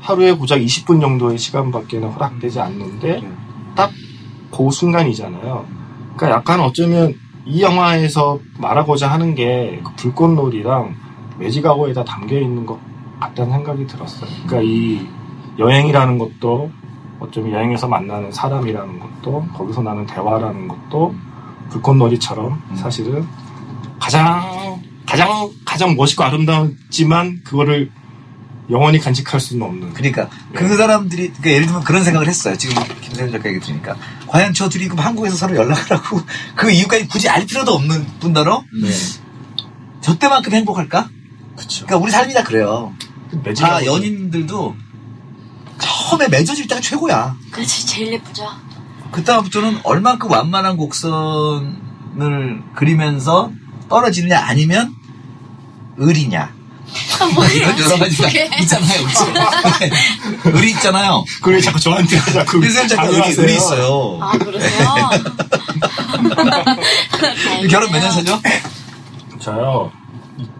[0.00, 3.22] 하루에 고작 20분 정도의 시간밖에는 허락되지 않는데
[3.74, 3.90] 딱
[4.50, 5.79] 그 순간이잖아요.
[6.20, 7.14] 그러니까 약간 어쩌면
[7.46, 10.94] 이 영화에서 말하고자 하는 게 그 불꽃놀이랑
[11.38, 12.78] 매지가워에다 담겨 있는 것
[13.18, 14.30] 같다는 생각이 들었어요.
[14.46, 15.06] 그러니까 이
[15.58, 16.70] 여행이라는 것도
[17.18, 21.14] 어쩌면 여행에서 만나는 사람이라는 것도 거기서 나는 대화라는 것도
[21.70, 22.76] 불꽃놀이처럼 음.
[22.76, 23.26] 사실은
[23.98, 27.90] 가장 가장 가장 멋있고 아름다웠지만 그거를
[28.70, 29.94] 영원히 간직할 수는 없는.
[29.94, 32.56] 그러니까 그 사람들이 그러니까 예를 들면 그런 생각을 했어요.
[32.56, 33.96] 지금 김세현 작가 얘기 들으니까
[34.30, 36.20] 과연 저 둘이 그럼 한국에서 서로 연락을 하고
[36.54, 38.88] 그 이유까지 굳이 알 필요도 없는 뿐더러 네.
[40.00, 41.10] 저 때만큼 행복할까?
[41.56, 41.84] 그쵸.
[41.84, 42.94] 그러니까 우리 삶이 다 그래요.
[43.56, 44.76] 다 연인들도
[45.80, 47.36] 처음에 맺어질 때가 최고야.
[47.50, 48.46] 그렇지 제일 예쁘죠.
[49.10, 53.50] 그 다음부터는 얼만큼 완만한 곡선을 그리면서
[53.88, 54.94] 떨어지느냐 아니면
[56.00, 56.54] 을이냐.
[57.54, 58.28] 이런 여러 가지가
[58.60, 59.00] 있잖아요.
[60.46, 61.24] 을이 있잖아요.
[61.42, 63.42] 그래 자꾸 저한테 자꾸 을이, 강요하세요.
[63.44, 64.18] 을이 있어요.
[64.20, 64.94] 아 그러세요?
[67.70, 68.40] 결혼 몇 년 사죠?
[69.40, 69.90] 저요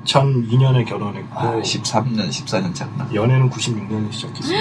[0.06, 3.08] 2002년에 결혼했고 아, 13년, 14년 차구나.
[3.14, 4.58] 연애는 96년에 시작했어요.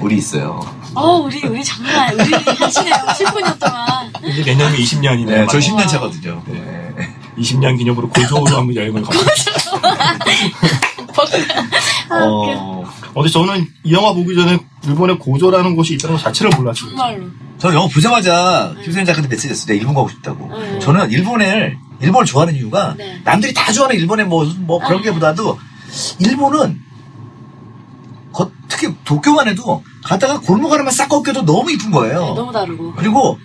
[0.00, 0.60] 우리 있어요.
[0.94, 4.12] 어 우리 우리 정말 우리 하시네요 19년 동안.
[4.24, 5.26] 이제 내년이 20년이네요.
[5.26, 6.42] 네, 저 10년 차거든요.
[6.46, 6.92] 네.
[6.96, 7.16] 네.
[7.38, 9.18] 20년 기념으로 고조로 한번 여행을 가고.
[12.10, 16.90] 어, 어제 저는 이 영화 보기 전에 일본에 고조라는 곳이 있다는 것 자체를 몰랐어요.
[16.90, 17.24] 정말로.
[17.58, 19.66] 저는 영화 보자마자 김세현 작가한테 메시지 했어요.
[19.68, 20.58] 내가 일본 가고 싶다고.
[20.58, 20.78] 네.
[20.80, 23.20] 저는 일본을, 일본을 좋아하는 이유가 네.
[23.24, 25.02] 남들이 다 좋아하는 일본의 뭐, 뭐 그런 아.
[25.02, 25.58] 게 보다도
[26.18, 26.80] 일본은
[28.32, 32.20] 거- 특히 도쿄만 해도 가다가 골목 하나만 싹 꺾여도 너무 이쁜 거예요.
[32.20, 32.94] 네, 너무 다르고.
[32.96, 33.38] 그리고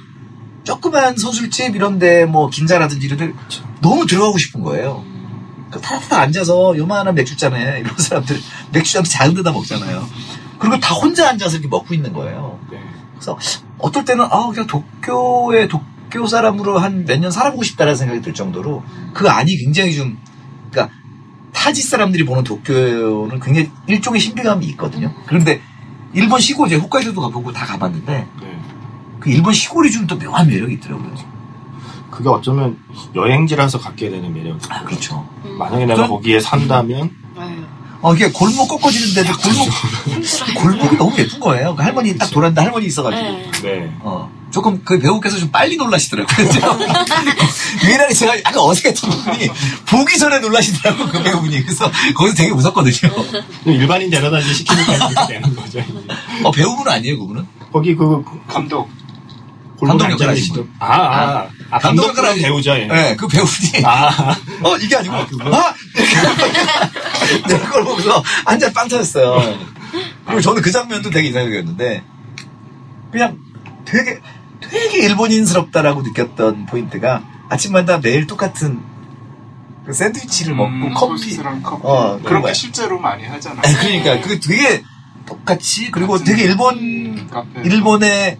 [0.64, 3.32] 조그만 서술집 이런데 뭐 긴자라든지 이런데
[3.82, 5.04] 너무 들어가고 싶은 거예요.
[5.72, 8.40] 그 타닥타닥 앉아서 요만한 맥주잔에 이런 사람들
[8.72, 10.08] 맥주잔 작은 데다 먹잖아요.
[10.60, 12.60] 그리고 다 혼자 앉아서 이렇게 먹고 있는 거예요.
[12.72, 12.80] 네.
[13.14, 13.38] 그래서
[13.78, 18.84] 어떨 때는 아 그냥 도쿄에 도쿄 사람으로 한 몇 년 살아보고 싶다라는 생각이 들 정도로
[19.14, 20.18] 그 안이 굉장히 좀
[20.72, 20.96] 그러니까
[21.54, 25.14] 타지 사람들이 보는 도쿄는 굉장히 일종의 신비감이 있거든요.
[25.26, 25.62] 그런데
[26.14, 28.60] 일본 시골 제가 홋카이도도 가보고 다 가봤는데 네.
[29.20, 31.16] 그 일본 시골이 주는 또 묘한 매력이 있더라고요.
[32.18, 32.80] 그게 어쩌면
[33.14, 35.24] 여행지라서 갖게 되는 매력이 아 그렇죠.
[35.46, 35.56] 음.
[35.60, 37.60] 만약에 내가 전- 거기에 산다면 네.
[38.02, 39.68] 어 이게 골목 꺾어지는데도 골목
[40.08, 40.54] 힘들어요.
[40.56, 41.76] 골목이 너무 예쁜 거예요.
[41.76, 43.22] 그 할머니 딱 돌았는데 할머니 있어가지고.
[43.24, 43.52] 네.
[43.62, 43.96] 네.
[44.00, 46.48] 어, 조금 그 배우께서 좀 빨리 놀라시더라고요.
[47.86, 49.50] 유일하게 제가 약간 어색했던 부분이
[49.90, 51.64] 보기 전에 놀라시더라고요, 그 배우분이.
[51.64, 53.12] 그래서 거기서 되게 웃었거든요.
[53.66, 55.80] 일반인 데려다 시키니까 이렇게 되는 거죠.
[55.80, 55.86] 이제.
[56.44, 57.46] 어, 배우분은 아니에요, 그분은?
[57.72, 58.90] 거기 그 감독.
[59.86, 62.72] 감독 역할 앉아계시던 하신 아, 아, 아, 감독 역할 은 하신- 배우죠.
[62.72, 62.88] 예.
[62.88, 63.84] 네, 그 배우분이.
[63.86, 65.26] 아, 어, 이게 아니고, 아!
[65.28, 65.52] 그분?
[67.48, 69.38] 내가 그걸 보면서 한잔 빵 터졌어요.
[70.26, 72.04] 그리고 저는 그 장면도 되게 인상적이었는데,
[73.12, 73.38] 그냥
[73.86, 74.20] 되게,
[74.62, 78.80] 되게 일본인스럽다라고 느꼈던 포인트가 아침마다 매일 똑같은
[79.86, 81.12] 그 샌드위치를 먹고 음, 커피.
[81.22, 81.82] 토스트랑 커피.
[81.86, 82.52] 어, 그런 거야.
[82.52, 83.62] 게 실제로 많이 하잖아요.
[83.64, 84.84] 아니, 그러니까 그게 되게
[85.26, 87.62] 똑같이 그리고 되게 일본 카페.
[87.64, 88.38] 일본에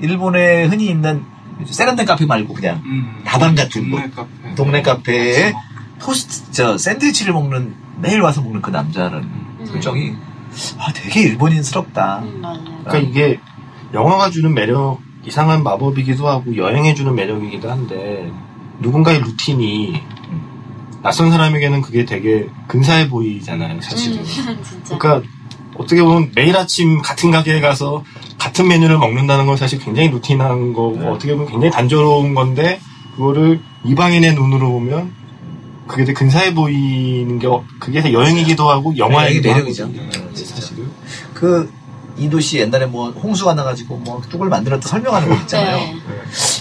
[0.00, 1.24] 일본에 흔히 있는
[1.66, 4.54] 세련된 카페 말고 그냥 음, 다방 같은 동네 곳, 카페.
[4.54, 5.52] 동네 카페에
[5.98, 9.64] 토스트 저 샌드위치를 먹는 매일 와서 먹는 그 남자라는 음.
[9.72, 10.12] 표정이
[10.78, 12.20] 아 되게 일본인스럽다.
[12.20, 12.64] 음, 맞아요.
[12.84, 13.40] 그러니까 이게
[13.92, 18.30] 영화가 주는 매력 이상한 마법이기도 하고 여행해 주는 매력이기도 한데
[18.78, 20.00] 누군가의 루틴이
[21.02, 24.18] 낯선 사람에게는 그게 되게 근사해 보이잖아요, 사실은.
[24.18, 24.24] 음,
[24.62, 24.98] 진짜.
[24.98, 25.28] 그러니까
[25.78, 28.04] 어떻게 보면 매일 아침 같은 가게에 가서
[28.36, 31.06] 같은 메뉴를 먹는다는 건 사실 굉장히 루틴한 거고 네.
[31.08, 32.80] 어떻게 보면 굉장히 단조로운 건데
[33.16, 35.12] 그거를 이방인의 눈으로 보면
[35.86, 39.84] 그게 되게 근사해 보이는 게 어- 그게 다 여행이기도 하고 영화이기도 네, 매력이죠.
[39.84, 40.10] 하거든요.
[40.10, 40.44] 네, 네.
[40.44, 40.90] 사실은.
[41.34, 41.78] 그
[42.20, 45.76] 이 도시 옛날에 뭐 홍수가 나가지고 뭐 뚝을 만들었다 설명하는 거 있잖아요.
[45.76, 45.94] 네.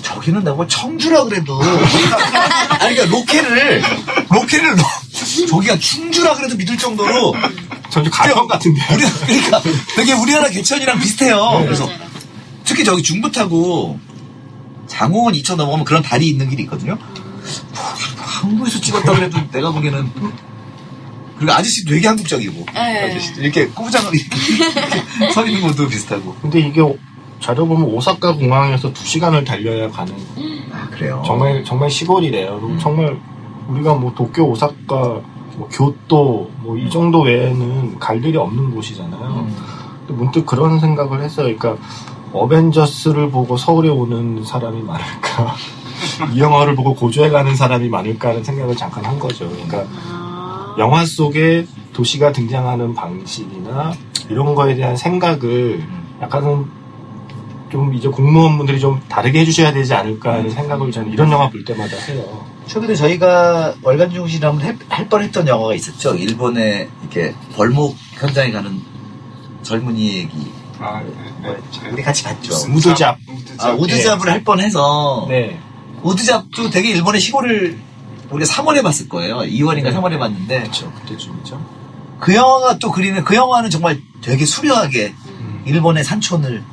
[0.03, 1.59] 저기는 내가 뭐 청주라 그래도
[2.79, 3.81] 아니 그러니까 로케를
[4.29, 4.83] 로케를 넣-
[5.49, 7.33] 저기가 충주라 그래도 믿을 정도로
[7.97, 8.81] 전주 가평 같은데.
[8.93, 9.61] 우리 그러니까
[9.95, 11.61] 되게 우리나라 개천이랑 비슷해요.
[11.63, 11.99] 그래서 맞아요.
[12.63, 13.99] 특히 저기 중부 타고
[14.87, 16.97] 장호원 이천 넘어가면 그런 다리 있는 길이 있거든요.
[18.17, 20.11] 한국에서 찍었다 그래도 내가 보기에는
[21.37, 23.05] 그리고 아저씨 되게 한국적이고 네.
[23.05, 26.81] 아저씨 이렇게 이렇게 서 있는 것도 비슷하고 근데 이게
[27.39, 30.13] 자료 보면 오사카 공항에서 두 시간을 달려야 가는
[30.71, 31.23] 아 그래요.
[31.25, 32.59] 정말 정말 시골이래요.
[32.63, 32.79] 음.
[32.79, 33.19] 정말
[33.67, 35.21] 우리가 뭐 도쿄, 오사카,
[35.57, 39.47] 뭐 교토 뭐 이 정도 외에는 갈 일이 없는 곳이잖아요.
[39.47, 39.55] 음.
[40.15, 41.53] 문득 그런 생각을 했어요.
[41.57, 41.81] 그러니까
[42.31, 45.55] 어벤져스를 보고 서울에 오는 사람이 많을까?
[46.33, 49.49] 이 영화를 보고 고조해 가는 사람이 많을까 하는 생각을 잠깐 한 거죠.
[49.49, 50.75] 그러니까 아.
[50.77, 53.93] 영화 속에 도시가 등장하는 방식이나
[54.29, 55.83] 이런 거에 대한 생각을
[56.21, 56.65] 약간은
[57.69, 61.97] 좀 이제 공무원분들이 좀 다르게 해주셔야 되지 않을까 하는 생각을 저는 이런 영화 볼 때마다
[62.07, 62.23] 해요.
[62.67, 66.15] 최근에 저희가 월간 중시를 한번 해- 할 뻔했던 영화가 있었죠.
[66.15, 68.79] 일본에 이렇게 벌목 현장에 가는
[69.63, 70.51] 젊은이 얘기.
[70.79, 71.09] 아, 네,
[71.41, 71.47] 네.
[71.47, 71.57] 뭐,
[71.91, 72.53] 우리 같이 봤죠.
[72.71, 73.17] 우드잡.
[73.27, 73.65] 우드잡.
[73.65, 75.59] 아, 우드잡을 할 뻔해서 네.
[76.03, 77.79] 우드잡도 되게 일본의 시골을
[78.29, 79.37] 우리가 3월에 봤을 거예요.
[79.39, 79.93] 2월인가 네.
[79.93, 80.91] 3월에 봤는데 그렇죠.
[80.93, 81.77] 그때쯤이죠.
[82.19, 85.13] 그 영화가 또 그리는 그 영화는 정말 되게 수려하게
[85.65, 86.63] 일본의 산촌을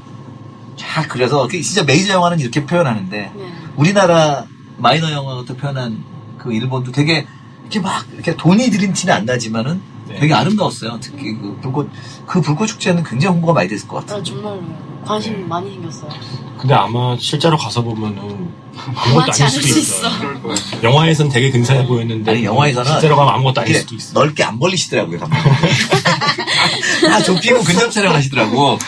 [0.77, 3.53] 쫙 그려서 그 진짜 메이저 영화는 이렇게 표현하는데 네.
[3.77, 4.47] 우리나라
[4.77, 6.03] 마이너 영화가 또 표현한
[6.39, 7.27] 그 일본도 되게
[7.63, 10.19] 이렇게 막 이렇게 돈이 들인 티는 안 나지만은 네.
[10.21, 10.99] 되게 아름다웠어요.
[11.01, 11.91] 특히 그 불꽃
[12.27, 14.21] 그 불꽃 축제는 굉장히 홍보가 많이 됐을 것 같아요.
[14.21, 14.61] 아, 정말
[15.05, 16.11] 관심 많이 생겼어요.
[16.59, 18.51] 근데 아마 실제로 가서 보면은
[18.95, 19.79] 아무것도 아닐 수도.
[19.79, 20.09] 있어.
[20.09, 20.41] 같아요.
[20.83, 24.13] 영화에선 되게 근사해 보였는데 아니, 영화에서는 실제로 가면 아무것도 아닐 수도 있어.
[24.19, 25.21] 넓게 안 벌리시더라고요.
[25.21, 25.29] 다
[27.23, 28.79] 좁히고 근접 촬영하시더라고.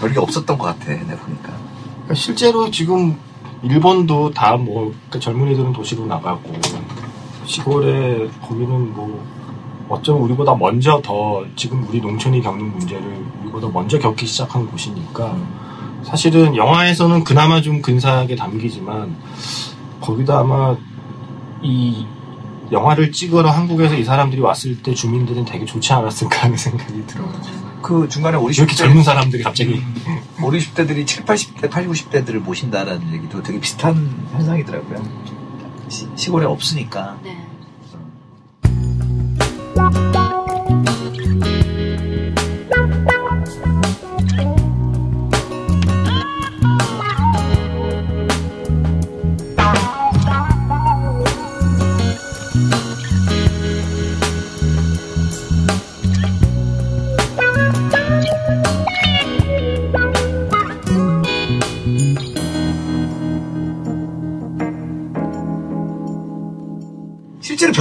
[0.00, 0.86] 별게 없었던 것 같아.
[0.92, 1.52] 내가 보니까.
[1.94, 3.18] 그러니까 실제로 지금
[3.62, 6.52] 일본도 다 뭐 젊은이들은 도시로 나가고
[7.44, 9.24] 시골에 거기는 뭐
[9.88, 15.36] 어쩌면 우리보다 먼저 더 지금 우리 농촌이 겪는 문제를 우리보다 먼저 겪기 시작한 곳이니까
[16.02, 19.14] 사실은 영화에서는 그나마 좀 근사하게 담기지만
[20.00, 20.76] 거기도 아마
[21.62, 22.06] 이
[22.72, 27.32] 영화를 찍으러 한국에서 이 사람들이 왔을 때 주민들은 되게 좋지 않았을까 하는 생각이 들어요.
[27.82, 29.82] 그 중간에 우리 이렇게 10대, 젊은 사람들이 갑자기
[30.42, 35.02] 우리 10대들이 7, 80대, 80, 90대들을 모신다라는 얘기도 되게 비슷한 현상이더라고요.
[35.88, 37.18] 시, 시골에 없으니까.
[37.22, 37.51] 네.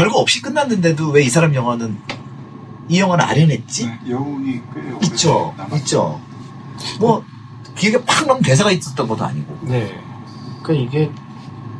[0.02, 1.98] 별거 없이 끝났는데도 왜 이 사람 영화는
[2.90, 3.86] 이 영화는 아련했지?
[3.86, 6.20] 네, 여운이 꽤 있죠, 남았- 있죠.
[7.00, 7.24] 뭐
[7.76, 9.60] 기억에 팍 남는 대사가 있었던 것도 아니고.
[9.62, 9.94] 네.
[10.64, 11.12] 그러니까 이게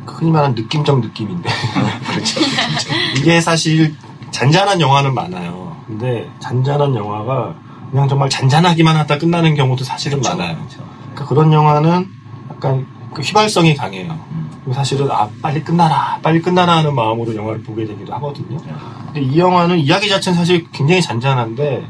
[0.06, 1.48] 흔히 말하는 느낌적 느낌인데
[2.08, 2.40] 그렇죠.
[3.18, 3.94] 이게 사실
[4.30, 5.76] 잔잔한 영화는 많아요.
[5.86, 7.54] 근데 잔잔한 영화가
[7.90, 10.56] 그냥 정말 잔잔하기만 하다 끝나는 경우도 사실은 많아요.
[10.56, 10.78] 그렇죠.
[11.12, 12.08] 그러니까 그런 영화는
[12.50, 14.18] 약간 그 휘발성이 강해요.
[14.62, 14.64] 음.
[14.64, 18.58] 그리고 사실은 아 빨리 끝나라, 빨리 끝나라 하는 마음으로 영화를 보게 되기도 하거든요.
[18.58, 18.72] 네.
[19.06, 21.84] 근데 이 영화는 이야기 자체는 사실 굉장히 잔잔한데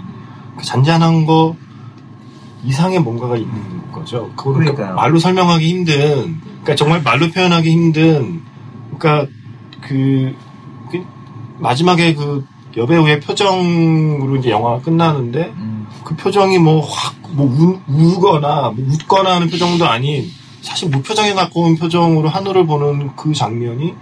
[0.57, 1.57] 그 잔잔한 거
[2.65, 4.31] 이상의 뭔가가 있는 거죠.
[4.37, 4.93] 그러니까.
[4.93, 8.43] 말로 설명하기 힘든, 그러니까 정말 말로 표현하기 힘든,
[8.99, 9.31] 그러니까
[9.81, 10.35] 그,
[10.91, 11.05] 그
[11.59, 12.47] 마지막에 그
[12.77, 15.87] 여배우의 표정으로 이제 영화가 끝나는데 음.
[16.05, 20.31] 그 표정이 뭐 확뭐 우거나 뭐 웃거나 하는 표정도 아닌
[20.63, 23.95] 사실 무표정에 가까운 표정으로 하늘을 보는 그 장면이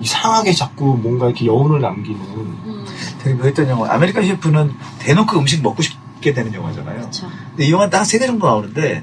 [0.00, 2.84] 이상하게 자꾸 뭔가 이렇게 여운을 남기는 음,
[3.20, 3.92] 되게 묘했던 영화.
[3.92, 6.96] 아메리칸 셰프는 대놓고 음식 먹고 싶게 되는 영화잖아요.
[7.00, 7.26] 그렇죠.
[7.50, 9.02] 근데 이 영화 딱 세 개 정도 나오는데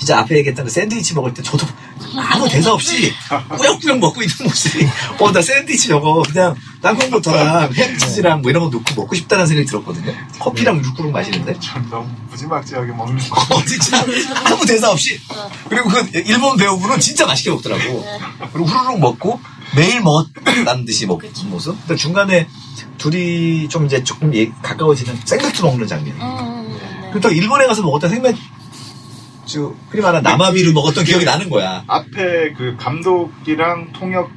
[0.00, 1.66] 진짜 앞에 얘기했던 그 샌드위치 먹을 때 저도
[2.16, 3.12] 아무 대사 없이
[3.54, 4.88] 꾸역꾸역 먹고 있는 모습이
[5.20, 10.10] 어 나 샌드위치 저거 그냥 땅콩버터랑 햄치즈랑 뭐 이런 거 넣고 먹고 싶다는 생각이 들었거든요.
[10.38, 13.54] 커피랑 육구룩 마시는데 전 너무 무지막지하게 먹는 거.
[13.54, 14.02] 어 진짜
[14.46, 15.20] 아무 대사 없이
[15.68, 18.02] 그리고 그 일본 배우분은 진짜 맛있게 먹더라고.
[18.54, 19.38] 그리고 후루룩 먹고
[19.76, 21.76] 매일 먹었다는 듯이 먹는 모습.
[21.86, 22.48] 근데 중간에
[22.96, 26.16] 둘이 좀 이제 조금 예- 가까워지는 생맥주 먹는 장면.
[26.22, 27.00] 음, 음, 네.
[27.12, 28.34] 그리고 또 일본에 가서 먹었던 생맥
[29.50, 31.82] 주, 흔히 말하는 나마비를 먹었던 기억이 나는 거야.
[31.88, 34.30] 앞에 그 감독이랑 통역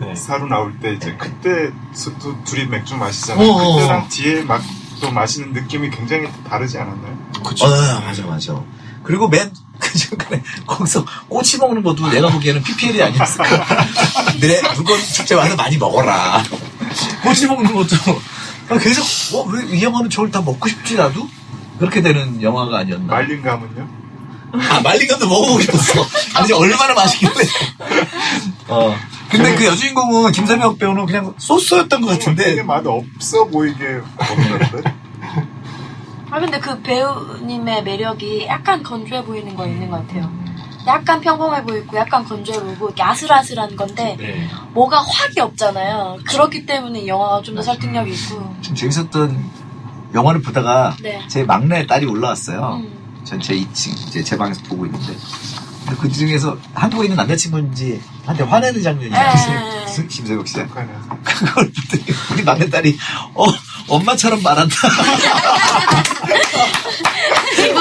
[0.00, 0.14] 네.
[0.14, 3.46] 사로 나올 때 이제 그때 수- 두- 둘이 맥주 마시잖아요.
[3.46, 4.62] 어, 어, 그때랑 뒤에 막
[5.00, 7.18] 또 마시는 느낌이 굉장히 다르지 않았나요?
[7.42, 7.64] 그쵸.
[7.64, 7.70] 어,
[8.00, 8.62] 맞아, 맞아.
[9.02, 13.66] 그리고 맨, 그 중간에, 거기서 꼬치 먹는 것도 내가 보기에는 PPL이 아니었을까.
[14.40, 16.42] 내, 물건 축제 와서 많이 먹어라.
[17.22, 17.96] 꼬치 먹는 것도,
[18.68, 19.02] 아, 계속,
[19.38, 21.26] 어, 왜이 영화는 저걸 다 먹고 싶지, 나도?
[21.80, 23.06] 그렇게 되는 영화가 아니었나.
[23.12, 23.88] 말린 감은요?
[24.52, 26.04] 아, 말린 감도 먹어보고 싶었어.
[26.34, 27.32] 아니, 얼마나 맛있길래.
[28.68, 28.94] 어.
[29.30, 32.62] 근데 그 여주인공은 김삼혁 배우는 그냥 소스였던 것 되게 같은데.
[32.64, 34.82] 맛 없어 보이게 먹는데.
[36.32, 40.30] 아 근데 그 배우님의 매력이 약간 건조해 보이는 거 있는 것 같아요.
[40.86, 44.48] 약간 평범해 보이고 약간 건조해 보이고 이렇게 아슬아슬한 건데 네.
[44.72, 46.18] 뭐가 확이 없잖아요.
[46.26, 48.54] 그렇기 때문에 이 영화가 좀 더 설득력이 있고.
[48.62, 49.50] 좀 재밌었던
[50.14, 51.20] 영화를 보다가 네.
[51.28, 52.80] 제 막내 딸이 올라왔어요.
[52.82, 53.22] 음.
[53.24, 55.14] 전체 2층 이제 제 방에서 보고 있는데
[56.00, 59.18] 그 중에서 한국에 있는 남자친구인지 한테 화내는 장면이 에.
[59.34, 59.86] 있어요.
[60.08, 60.88] 심세국 씨가 북한에.
[61.24, 62.96] 그걸 보더니 우리 막내 딸이
[63.34, 63.44] 어
[63.88, 64.74] 엄마처럼 말한다.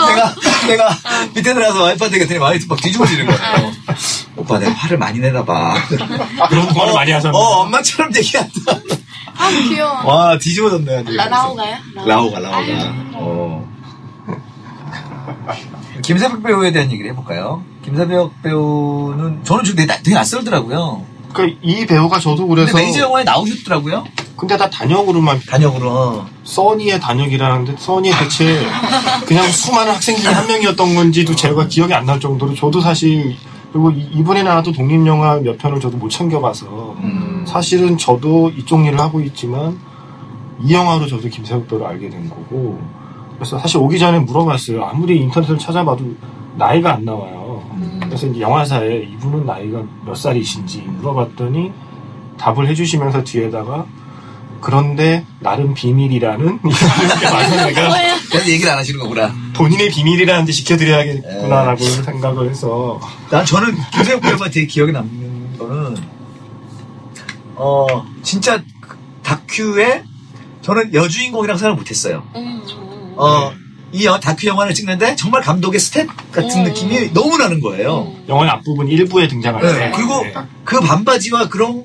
[0.07, 0.35] 내가
[0.67, 0.97] 내가
[1.35, 3.71] 밑에 들어가서 와이프한테 그랬더니 와이프 막 뒤집어지는 거예요.
[4.35, 5.75] 오빠 내가 화를 많이 내나 봐.
[6.49, 7.37] 그런 말을 많이 하셨네.
[7.37, 8.51] 어 엄마처럼 얘기한다.
[9.39, 10.05] 아 귀여워.
[10.05, 10.97] 와 뒤집어졌네.
[10.97, 11.15] 아주.
[11.15, 11.75] 라, 라오가요?
[12.05, 12.57] 라오가 라오가.
[12.57, 12.73] 아유,
[13.15, 13.69] 어.
[16.03, 17.63] 김사벽 배우에 대한 얘기를 해볼까요?
[17.83, 21.03] 김사벽 배우는 저는 좀 되게, 나- 되게 낯설더라고요.
[21.33, 24.03] 그러니까 이 배우가 저도 근데 그래서 메이저 영화에 나오셨더라고요.
[24.35, 26.27] 근데 다 단역으로만 단역으로 어.
[26.43, 28.65] 써니의 단역이라는데 써니 대체
[29.27, 33.35] 그냥 수많은 학생 중에 한 명이었던 건지도 제가 기억이 안 날 정도로 저도 사실
[33.71, 36.65] 그리고 이- 이번에 나와도 독립영화 몇 편을 저도 못 챙겨봐서
[37.03, 37.28] 음.
[37.49, 39.77] 사실은 저도 이쪽 일을 하고 있지만
[40.61, 42.79] 이 영화로 저도 김세욱 배우를 알게 된 거고
[43.35, 46.15] 그래서 사실 오기 전에 물어봤어요 아무리 인터넷을 찾아봐도
[46.57, 47.99] 나이가 안 나와요 음.
[48.03, 51.71] 그래서 이제 영화사에 이분은 나이가 몇 살이신지 물어봤더니
[52.37, 53.85] 답을 해주시면서 뒤에다가
[54.61, 58.13] 그런데 나름 비밀이라는 뭐예요?
[58.29, 59.33] 그래서 얘기를 안 하시는 거구나.
[59.55, 65.95] 본인의 비밀이라는 데 지켜드려야겠구나라고 생각을 해서 난 저는 김세욱 배우가 되게 기억에 남는 거는
[67.61, 70.03] 어 진짜 그 다큐에
[70.61, 72.23] 저는 여주인공이라고 생각 못했어요.
[72.35, 73.51] 음, 음, 어,
[73.91, 76.63] 이 여- 다큐 영화를 찍는데 정말 감독의 스텝 같은 음.
[76.65, 78.13] 느낌이 너무 나는 거예요.
[78.15, 78.25] 음.
[78.29, 80.33] 영화의 앞부분 일부에 등장할 네, 때 그리고 네.
[80.63, 81.83] 그 반바지와 그런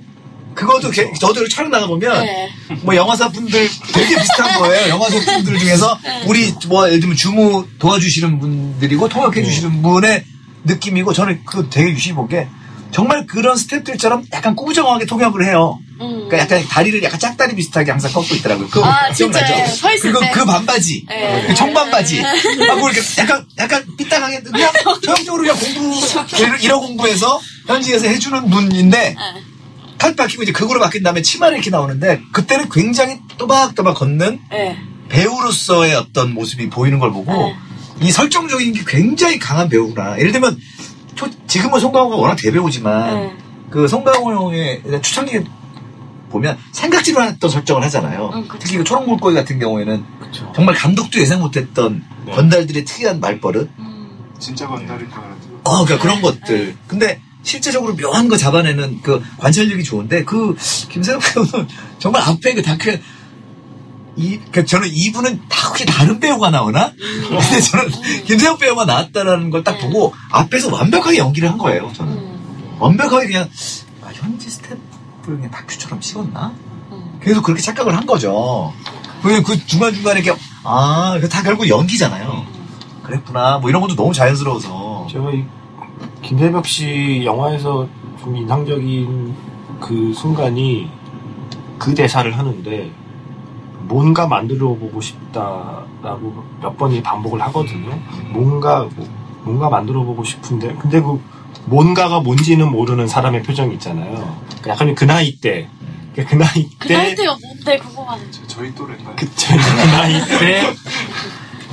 [0.54, 2.48] 그것도 게- 저도 촬영 나가 보면 네.
[2.82, 4.88] 뭐 영화사 분들 되게 비슷한 거예요.
[4.90, 5.98] 영화사 분들 중에서
[6.28, 10.24] 우리 뭐 예를 들면 주무 도와주시는 분들이고 통역해 주시는 분의
[10.64, 12.46] 느낌이고 저는 그거 되게 유심히 본게
[12.94, 15.80] 정말 그런 스태프들처럼 약간 구부정하게 통역을 해요.
[16.00, 16.28] 음.
[16.28, 18.68] 그러니까 약간 다리를 약간 짝다리 비슷하게 항상 꺾고 있더라고요.
[18.68, 19.52] 그거 아, 기억나죠?
[20.00, 20.30] 그리고 때.
[20.30, 21.44] 그 반바지, 네.
[21.44, 24.72] 그 청반바지, 하고 이렇게 약간 약간 삐딱하게 그냥
[25.02, 26.00] 전형적으로 그냥 공부
[26.62, 29.16] 이러 공부해서 현지에서 해주는 분인데 네.
[29.98, 34.78] 칼 박히고 이제 극으로 바뀐 다음에 치마를 이렇게 나오는데 그때는 굉장히 또박또박 걷는 네.
[35.08, 37.56] 배우로서의 어떤 모습이 보이는 걸 보고 네.
[38.02, 40.16] 이 설정적인 게 굉장히 강한 배우구나.
[40.20, 40.60] 예를 들면
[41.14, 43.36] 초- 지금은 송강호가 워낙 대배우지만 네.
[43.70, 45.40] 그 송강호 형의 초창기
[46.30, 48.30] 보면 생각지도 않았던 설정을 하잖아요.
[48.34, 48.58] 응, 그쵸.
[48.60, 50.50] 특히 그 초록 물고기 같은 경우에는 그쵸.
[50.54, 52.32] 정말 감독도 예상 못했던 네.
[52.32, 54.10] 건달들의 특이한 말버릇, 음.
[54.38, 55.46] 진짜 건달인 줄 알았는데.
[55.64, 56.76] 어, 그러니까 그런 것들.
[56.88, 60.56] 근데 실제적으로 묘한 거 잡아내는 그 관찰력이 좋은데 그
[60.88, 63.00] 김세욱 배우는 정말 앞에 그 다큐에
[64.16, 66.92] 이, 그 저는 이분은 다 혹시 다른 배우가 나오나?
[67.28, 67.90] 근데 저는
[68.26, 72.12] 김세욱 배우가 나왔다라는 걸 딱 보고 앞에서 완벽하게 연기를 한 거예요, 저는.
[72.12, 72.76] 음.
[72.78, 73.48] 완벽하게 그냥,
[74.02, 74.78] 아, 현지 스태프를
[75.36, 76.52] 그냥 다큐처럼 찍었나?
[76.92, 77.18] 음.
[77.22, 78.72] 계속 그렇게 착각을 한 거죠.
[79.22, 82.44] 그 중간중간에 이렇게, 아, 이거 다 결국 연기잖아요.
[83.02, 83.58] 그랬구나.
[83.58, 85.08] 뭐 이런 것도 너무 자연스러워서.
[85.10, 85.44] 제가 이
[86.22, 87.88] 김세벽 씨 영화에서
[88.22, 89.34] 좀 인상적인
[89.80, 90.88] 그 순간이
[91.78, 92.90] 그 대사를 하는데
[93.88, 97.98] 뭔가 만들어 보고 싶다라고 몇 번이 반복을 하거든요.
[98.30, 99.08] 뭔가 뭐-
[99.42, 101.20] 뭔가 만들어 보고 싶은데 근데 그
[101.66, 104.38] 뭔가가 뭔지는 모르는 사람의 표정이 있잖아요.
[104.62, 105.68] 그 약간 그 나이 때,
[106.14, 108.22] 그 나이 그 나이 때, 때가 뭔데 궁금하네.
[108.30, 109.16] 저- 저희 또래인가요?
[109.16, 110.74] 그, 그 나이 때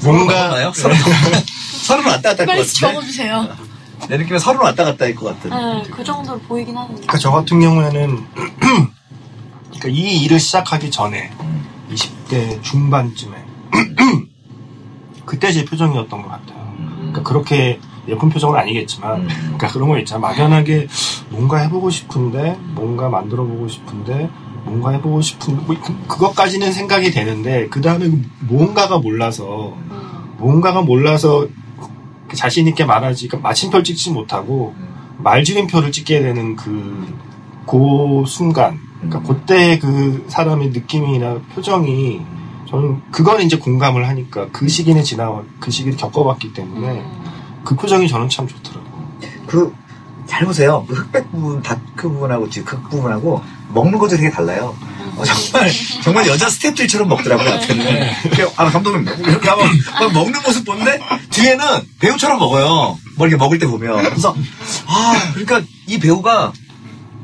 [0.03, 0.72] 뭔가?
[0.74, 0.95] 서른
[1.84, 2.80] 서른 왔다 갔다 할것 빨리 같은데.
[2.80, 3.47] 적어주세요.
[4.09, 5.49] 내 느낌에 서른 왔다 갔다 할 것 같은.
[5.51, 6.93] 네, 그 정도로 보이긴 하는데.
[6.95, 8.26] 그러니까 저 같은 경우에는
[9.70, 11.32] 그러니까 이 일을 시작하기 전에
[11.92, 13.32] 20대 중반쯤에
[15.26, 16.74] 그때 제 표정이었던 것 같아요.
[16.98, 19.28] 그러니까 그렇게 예쁜 표정은 아니겠지만 음.
[19.28, 20.88] 그러니까 그런 거 있잖아 막연하게
[21.30, 24.30] 뭔가 해보고 싶은데 뭔가 만들어보고 싶은데
[24.64, 28.10] 뭔가 해보고 싶은데 뭐 그- 그것까지는 생각이 되는데 그 다음에
[28.42, 30.34] 뭔가가 몰라서 음.
[30.38, 31.48] 뭔가가 몰라서
[32.34, 34.74] 자신 있게 말하지 그러니까 마침표를 찍지 못하고
[35.20, 37.14] 말지름표를 찍게 되는 그,
[37.68, 39.24] 그 순간, 그러니까 음.
[39.24, 42.22] 그때 그 사람의 느낌이나 표정이
[42.70, 47.22] 저는 그건 이제 공감을 하니까 그 시기는 지나, 그 시기를 겪어봤기 때문에 음.
[47.66, 49.12] 그 표정이 저는 참 좋더라고요.
[49.45, 49.74] 그,
[50.26, 50.86] 잘 보세요.
[50.88, 53.41] 그 흑백 부분, 다크 부분하고 지금 극 부분하고
[53.74, 54.76] 먹는 것도 되게 달라요.
[55.18, 55.70] 어, 정말,
[56.02, 57.60] 정말 여자 스태프들처럼 먹더라고요.
[58.24, 59.68] 이렇게, 아, 감독님, 이렇게 하면
[59.99, 60.99] 막 먹는 모습 보는데,
[61.30, 61.66] 뒤에는
[61.99, 62.97] 배우처럼 먹어요.
[63.18, 64.04] 뭐 이렇게 먹을 때 보면.
[64.04, 64.34] 그래서,
[64.88, 66.54] 아, 그러니까 이 배우가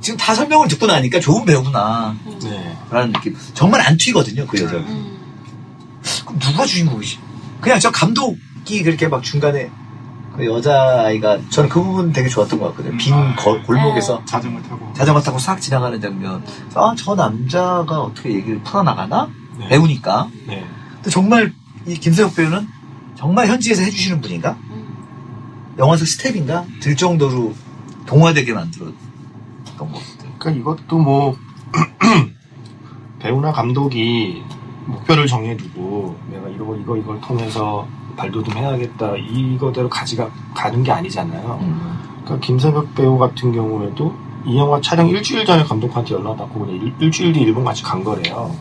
[0.02, 2.16] 지금 다 설명을 듣고 나니까 좋은 배우구나.
[2.44, 2.78] 네.
[2.92, 3.36] 라는 느낌.
[3.54, 4.78] 정말 안 튀거든요, 그 여자.
[4.78, 5.18] 음.
[6.26, 7.20] 그럼 누가 주인공이지?
[7.62, 9.70] 그냥 저 감독이 그렇게 막 중간에
[10.36, 12.96] 그 여자아이가 저는 그 부분 되게 좋았던 것 같거든요.
[12.98, 14.94] 빈 거- 골목에서 자전거 타고.
[14.96, 16.44] 자전거 타고 싹 지나가는 장면.
[16.76, 19.30] 아, 저 남자가 어떻게 얘기를 풀어나가나?
[19.58, 19.68] 네.
[19.70, 20.30] 배우니까.
[20.48, 20.64] 네.
[20.94, 21.52] 근데 정말
[21.88, 22.68] 이 김세욱 배우는
[23.18, 24.56] 정말 현지에서 해주시는 분인가?
[24.70, 25.76] 음.
[25.80, 26.66] 영화에서 스텝인가?
[26.82, 27.54] 들 정도로
[28.06, 28.94] 동화되게 만들었
[29.78, 30.32] 던 것 같아요.
[30.40, 31.38] 그러니까 이것도 뭐,
[33.20, 34.44] 배우나 감독이
[34.86, 39.16] 목표를 정해두고 내가 이거, 이거, 이걸 통해서 발돋움해야겠다.
[39.18, 41.60] 이거대로 가지가, 가는 게 아니잖아요.
[41.62, 41.98] 음.
[42.24, 44.14] 그러니까 김세벽 배우 같은 경우에도
[44.46, 48.04] 이 영화 촬영 일주일 전에 감독한테 연락 받고 그냥 일, 일주일 뒤 일본 같이 간
[48.04, 48.56] 거래요.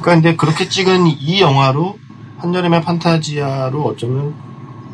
[0.00, 1.98] 그러니까 근데 그렇게 찍은 이 영화로
[2.38, 4.34] 한여름의 판타지아로 어쩌면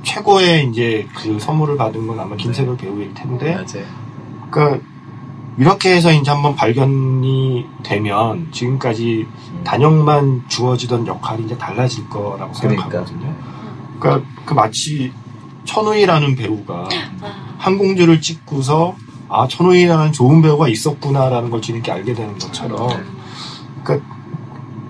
[0.03, 3.85] 최고의 이제 그 선물을 받은 건 아마 김세벽 배우일 텐데 맞아요.
[4.51, 4.85] 그러니까
[5.59, 9.65] 이렇게 해서 이제 한번 발견이 되면 지금까지 음.
[9.65, 12.83] 단역만 주어지던 역할이 이제 달라질 거라고 그러니까.
[12.83, 13.35] 생각하거든요.
[13.99, 15.13] 그러니까 그 마치
[15.65, 16.89] 천우희라는 배우가
[17.23, 18.97] 아, 한공주를 찍고서
[19.29, 22.89] 아 천우희라는 좋은 배우가 있었구나라는 걸 뒤늦게 알게 되는 것처럼
[23.83, 24.07] 그러니까,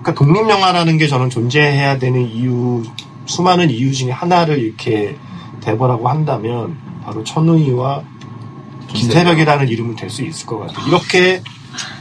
[0.01, 2.83] 그러니까 독립 영화라는 게 저는 존재해야 되는 이유
[3.25, 5.17] 수많은 이유 중에 하나를 이렇게
[5.61, 8.03] 대보라고 한다면 바로 천우희와
[8.87, 10.87] 김세벽이라는 이름은 될 수 있을 것 같아요.
[10.87, 11.41] 이렇게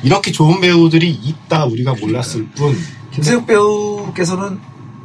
[0.03, 2.75] 이렇게 좋은 배우들이 있다 우리가 몰랐을 뿐
[3.13, 4.59] 김세욱 배우께서는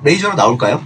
[0.03, 0.81] 메이저로 나올까요?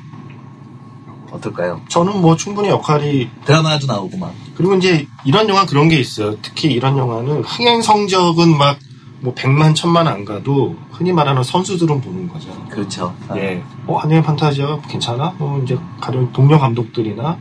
[1.31, 1.81] 어떨까요?
[1.89, 4.33] 저는 뭐 충분히 역할이 드라마도 나오고 막.
[4.55, 6.37] 그리고 이제 이런 영화 그런 게 있어요.
[6.41, 12.49] 특히 이런 영화는 흥행 성적은 막뭐 백만 천만 안 가도 흔히 말하는 선수들은 보는 거죠.
[12.69, 13.13] 그렇죠.
[13.27, 13.61] 아, 예.
[13.85, 15.35] 어, 한여의 판타지아가 괜찮아?
[15.37, 17.37] 뭐 이제 가령 동료 감독들이나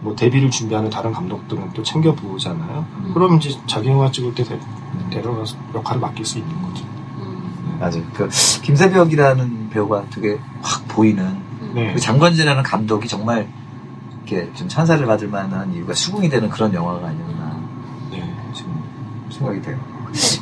[0.00, 2.86] 뭐 데뷔를 준비하는 다른 감독들은 또 챙겨 보잖아요.
[2.98, 3.10] 음.
[3.14, 4.58] 그럼 이제 자기 영화 찍을 때 데,
[5.10, 6.84] 데려가서 역할을 맡길 수 있는 거죠.
[7.16, 8.02] 음, 맞아요.
[8.14, 8.28] 그
[8.62, 11.36] 김세벽이라는 배우가 되게 확 보이는
[11.74, 11.92] 네.
[11.92, 13.48] 그 장관재라는 감독이 정말
[14.24, 17.60] 이렇게 좀 찬사를 받을 만한 이유가 수긍이 되는 그런 영화가 아니었나
[18.10, 18.34] 네.
[18.54, 18.72] 지금
[19.30, 19.78] 생각이 돼요.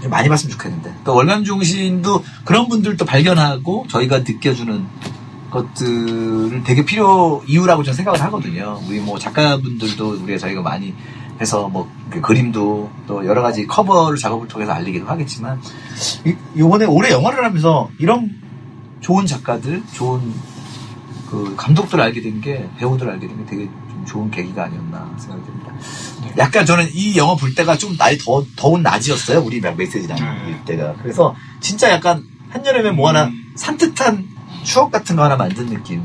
[0.03, 4.87] 좀 많이 봤으면 좋겠는데 또 월남중신도 그런 분들도 발견하고 저희가 느껴주는
[5.51, 8.81] 것들을 되게 필요 이유라고 저는 생각을 하거든요.
[8.89, 10.95] 우리 뭐 작가분들도 우리가 저희가 많이
[11.41, 15.61] 해서 뭐 그 그림도 또 여러 가지 커버를 작업을 통해서 알리기도 하겠지만
[16.25, 18.31] 이- 이번에 올해 영화를 하면서 이런
[19.01, 20.21] 좋은 작가들, 좋은
[21.29, 25.45] 그 감독들 알게 된 게 배우들 알게 된 게 되게 좀 좋은 계기가 아니었나 생각이
[25.45, 25.73] 듭니다.
[26.23, 26.33] 네.
[26.39, 29.41] 약간 저는 이 영화 볼 때가 좀 날이 더 더운 낮이었어요.
[29.41, 30.61] 우리 막 메시지 나눌 네.
[30.65, 30.95] 때가.
[31.03, 34.25] 그래서 진짜 약간 한여름에 뭐 하나 산뜻한
[34.67, 36.03] 추억 같은 거 하나 만든 느낌.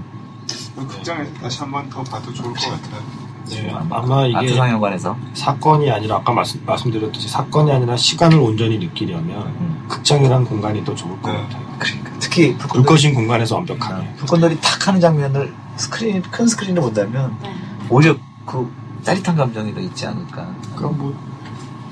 [0.76, 3.02] 그 극장에서 다시 한 번 더 봐도 좋을 것 같아요.
[3.50, 5.18] 네, 아마 이게 아트 상영관에서.
[5.34, 9.86] 사건이 아니라 아까 말씀, 말씀드렸듯이 사건이 아니라 시간을 온전히 느끼려면 음.
[9.90, 11.38] 극장이라는 공간이 더 좋을 것 네.
[11.42, 11.62] 같아요.
[11.80, 14.14] 그러니까 특히 불꽃인 공간에서 완벽하게.
[14.18, 17.54] 불꽃놀이 탁 하는 장면을 스크린 큰 스크린을 본다면 네.
[17.90, 18.72] 오히려 그
[19.04, 20.48] 짜릿한 감정이 더 있지 않을까.
[20.76, 21.14] 그러니까 뭐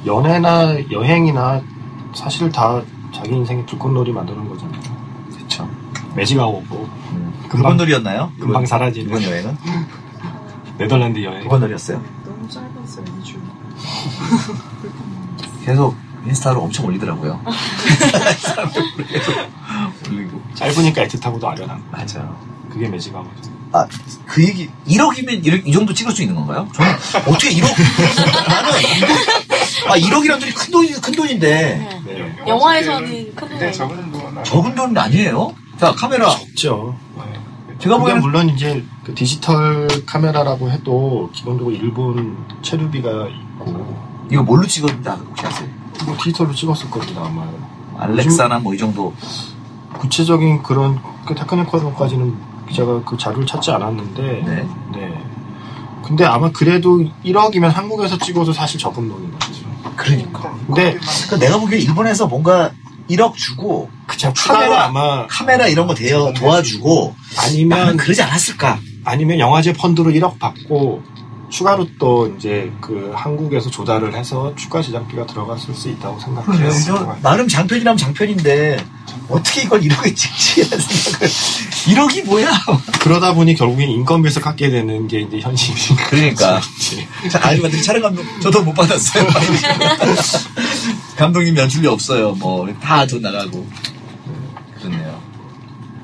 [0.06, 1.62] 연애나 여행이나
[2.14, 2.82] 사실 다
[3.14, 4.89] 자기 인생의 불꽃놀이 만드는 거잖아요.
[6.16, 6.76] 매지가 오고
[7.12, 7.34] 음.
[7.50, 8.32] 금방- 불꽃놀이였나요?
[8.40, 9.58] 금방 이번- 사라지는 이번 여행은
[10.78, 11.42] 네덜란드 여행.
[11.42, 12.02] 불꽃놀이였어요.
[12.26, 13.36] 너무 짧았어요 2주.
[15.66, 15.96] 계속
[16.26, 17.42] 인스타로 엄청 올리더라고요.
[19.08, 19.34] 계속
[20.12, 20.42] 올리고.
[20.56, 21.78] 짧으니까 애틋하고도 아련한.
[21.92, 21.98] 거.
[21.98, 22.30] 맞아.
[22.70, 23.30] 그게 매지가 오고.
[23.72, 23.86] 아,
[24.26, 26.68] 그 얘기, 1억이면 이 정도 찍을 수 있는 건가요?
[26.74, 26.92] 저는
[27.28, 27.68] 어떻게 1억,
[28.48, 28.72] 나는,
[29.88, 32.14] 아, 1억이란 돈이 큰 돈이, 큰 돈인데, 네.
[32.14, 32.36] 네.
[32.48, 35.54] 영화에서는 큰 적은 돈 적은 돈은 아니에요?
[35.80, 36.30] 자, 카메라.
[36.30, 36.96] 없죠.
[37.80, 43.98] 제가 그게 보기에는, 물론 이제 그 디지털 카메라라고 해도 기본적으로 일본 체류비가 있고
[44.30, 45.70] 이거 뭘로 찍었는지 혹시 아세요?
[46.06, 47.48] 뭐 디지털로 찍었을 겁니다 아마.
[47.98, 49.14] 알렉사나 뭐 이 정도.
[50.00, 52.36] 구체적인 그런 그 테크니컬까지는
[52.74, 54.68] 제가 그 자료를 찾지 않았는데 네.
[54.94, 55.24] 네.
[56.04, 59.66] 근데 아마 그래도 1억이면 한국에서 찍어도 사실 적은 돈인 거죠.
[59.96, 60.54] 그러니까.
[60.68, 62.72] 근데 그러니까 내가 보기에 일본에서 뭔가
[63.10, 68.80] 1억 주고, 그냥 추가로 카메라- 아마 카메라 이런 거 대여 도와주고, 아니면 그러지 않았을까?
[69.04, 71.02] 아니면 영화제 펀드로 1억 받고
[71.50, 76.70] 추가로 또 이제 그 한국에서 조달을 해서 추가 제작비가 들어갔을 수 있다고 생각해요.
[77.22, 78.86] 나름 장편이라면 장편인데,
[79.30, 80.64] 어떻게 이걸 1억에 찍지?
[80.64, 81.28] 생각을.
[81.88, 82.52] 1억이 뭐야?
[83.02, 85.96] 그러다 보니 결국엔 인건비에서 깎게 되는 게 이제 현실이.
[86.10, 86.62] 그러니까.
[87.32, 89.26] 자, 아니면 촬영 감독, 저도 못 받았어요.
[91.18, 92.32] 감독님 연출료 없어요.
[92.36, 93.68] 뭐, 다 돈 나가고.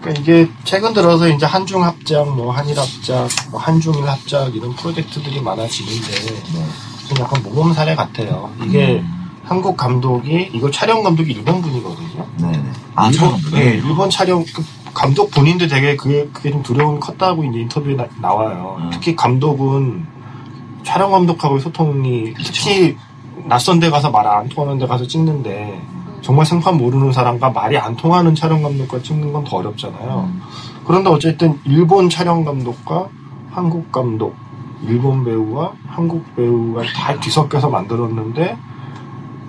[0.05, 5.41] 그러니까 이게 최근 들어서 이제 한중 합작, 뭐 한일 합작, 뭐 한중일 합작 이런 프로젝트들이
[5.41, 6.11] 많아지는데
[6.53, 6.65] 네.
[7.07, 8.51] 좀 약간 모범 사례 같아요.
[8.63, 9.31] 이게 음.
[9.43, 12.25] 한국 감독이 이거 촬영 감독이 일본 분이거든요.
[12.37, 12.63] 네네.
[12.95, 17.43] 아, 일본, 촬영 네, 일본 촬영 그 감독 본인도 되게 그게, 그게 좀 두려움이 컸다고
[17.43, 18.89] 이제 인터뷰에 나, 와요 음.
[18.93, 20.05] 특히 감독은
[20.83, 22.95] 촬영 감독하고의 소통이 특히
[23.45, 25.81] 낯선 데 가서 말 안 통하는 데 가서 찍는데
[26.25, 30.27] 정말 생판 모르는 사람과 말이 안 통하는 촬영 감독과 찍는 건 더 어렵잖아요.
[30.27, 30.41] 음.
[30.83, 33.07] 그런데 어쨌든 일본 촬영 감독과
[33.51, 34.35] 한국 감독,
[34.87, 38.57] 일본 배우와 한국 배우가 다 뒤섞여서 만들었는데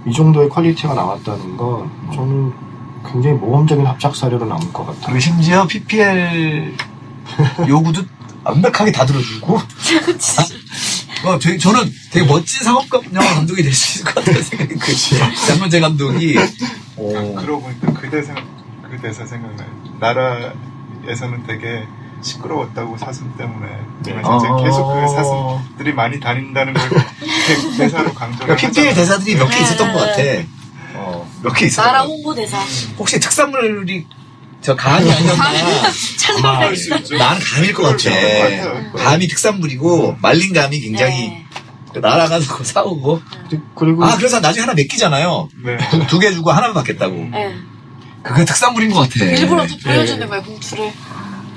[0.06, 2.52] 이 정도의 quality가 나왔다는 건 저는
[3.10, 5.00] 굉장히 모험적인 합작 사례로 남을 것 같아요.
[5.06, 6.74] 그리고 심지어 PPL
[7.66, 8.02] 요구도
[8.44, 9.58] 완벽하게 다 들어주고.
[11.24, 15.16] 어, 되게, 저는 되게 멋진 상업감 영화 감독이 될 수 있을 것 같다는 생각이 그치.
[15.48, 16.36] 장건재 감독이.
[16.96, 18.34] 어, 그러고 보니까 그 대사
[18.82, 19.68] 그 대사 생각나요.
[20.00, 21.84] 나라에서는 되게
[22.22, 23.66] 시끄러웠다고 사슴 때문에
[24.04, 24.20] 네.
[24.22, 24.62] 어.
[24.62, 28.94] 계속 그 사슴들이 많이 다닌다는 걸 대- 대사로 강조를 그러니까 PPL.
[28.94, 30.22] 대사들이 몇 개 있었던 것 같아.
[31.42, 31.86] 몇개 있어요.
[31.86, 32.58] 나라 홍보 대사.
[32.98, 34.06] 혹시 특산물이
[34.66, 35.44] 저 감이 아니었나?
[36.18, 37.16] 찾아봐야겠다.
[37.18, 38.10] 나는 감일 것 같아.
[38.10, 38.92] 맞아요.
[38.96, 41.28] 감이 특산물이고 말린 감이 굉장히
[41.94, 42.00] 네.
[42.00, 43.22] 날아가서 사오고.
[43.76, 45.48] 그리고 아 그래서 나중에 하나 맡기잖아요.
[45.64, 45.76] 네.
[46.08, 47.14] 두 개 주고 하나만 받겠다고.
[47.30, 47.54] 네.
[48.24, 49.24] 그게 특산물인 것 같아.
[49.24, 50.90] 일부러 또 보여주는 거야, 봉투를.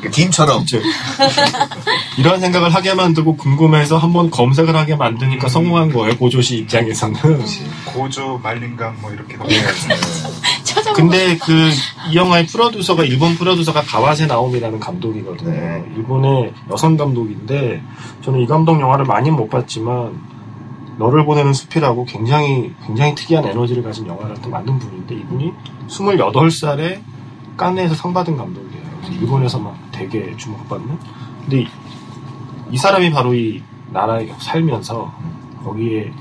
[0.02, 0.66] 그 김처럼.
[2.18, 7.16] 이런 생각을 하게 만들고 궁금해서 한번 검색을 하게 만드니까 성공한 거예요 고조 씨 입장에서는.
[7.86, 9.64] 고조 말린감 뭐 이렇게 네.
[10.95, 11.70] 근데 그
[12.10, 15.52] 이 영화의 프로듀서가 일본 프로듀서가 가와세 나오미라는 감독이거든요.
[15.52, 15.86] 네.
[15.95, 17.84] 일본의 여성 감독인데
[18.22, 20.20] 저는 이 감독 영화를 많이 못 봤지만
[20.97, 25.54] 너를 보내는 숲이라고 굉장히 굉장히 특이한 에너지를 가진 영화를 또 만든 분인데 이분이
[25.88, 27.00] 28살에
[27.58, 28.84] 깐네에서 상 받은 감독이에요.
[29.02, 30.97] 그래서 일본에서 막 되게 주목받는.
[31.41, 31.68] 근데 이,
[32.72, 35.12] 이 사람이 바로 이 나라에 살면서
[35.64, 36.12] 거기에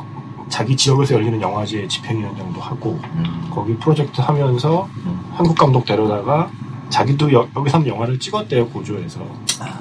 [0.48, 3.50] 자기 지역에서 열리는 영화제 집행위원장도 하고 음.
[3.52, 5.30] 거기 프로젝트 하면서 음.
[5.32, 6.50] 한국 감독 데려다가
[6.88, 9.20] 자기도 여, 기서 한번 영화를 찍었대요 고조에서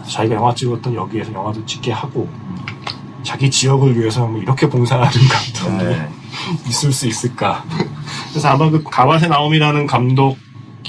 [0.09, 2.29] 자기가 영화 찍었던 여기에서 영화도 찍게 하고
[3.23, 6.09] 자기 지역을 위해서 뭐 이렇게 봉사하는 감독이 네.
[6.67, 7.63] 있을 수 있을까
[8.29, 10.37] 그래서 아마 그 가와세 나옴이라는 감독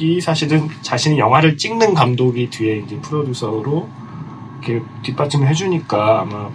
[0.01, 3.89] 이 사실은 자신이 영화를 찍는 감독이 뒤에 이제 프로듀서로
[4.63, 6.49] 이렇게 뒷받침을 해주니까 아마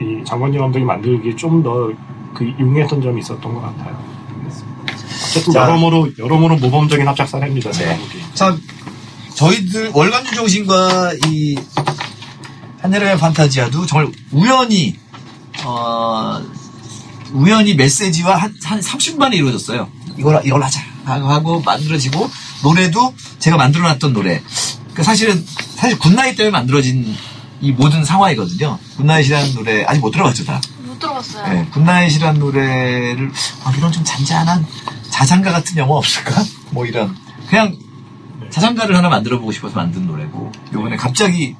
[0.00, 1.92] 이 장건영 감독이 만들기에 좀 더
[2.34, 3.96] 그 용이했던 점이 있었던 것 같아요.
[5.30, 5.62] 어쨌든 자.
[5.62, 7.70] 여러모로 여러모로 모범적인 합작 사례입니다.
[7.70, 7.98] 네.
[8.34, 8.60] 참
[9.34, 11.56] 저희들 월간주 정신과 이
[12.82, 14.96] 한여름의 판타지아도 정말 우연히
[15.64, 16.40] 어
[17.32, 19.88] 우연히 메시지와 한, 한 30분만에 이루어졌어요.
[20.18, 22.28] 이걸 이걸 하자 하고 만들어지고
[22.64, 24.42] 노래도 제가 만들어놨던 노래.
[24.94, 25.44] 그 사실은
[25.76, 27.14] 사실 Good Night 때문에 만들어진
[27.60, 28.78] 이 모든 상황이거든요.
[28.96, 30.60] Good Night이라는 노래 아직 못 들어봤죠 다.
[30.84, 31.52] 못 들어봤어요.
[31.52, 33.30] 네, Good Night이라는 노래를
[33.64, 34.66] 아, 이런 좀 잔잔한
[35.10, 36.42] 자장가 같은 영화 없을까?
[36.70, 37.14] 뭐 이런
[37.48, 37.76] 그냥
[38.50, 41.56] 자장가를 하나 만들어 보고 싶어서 만든 노래고 요번에 갑자기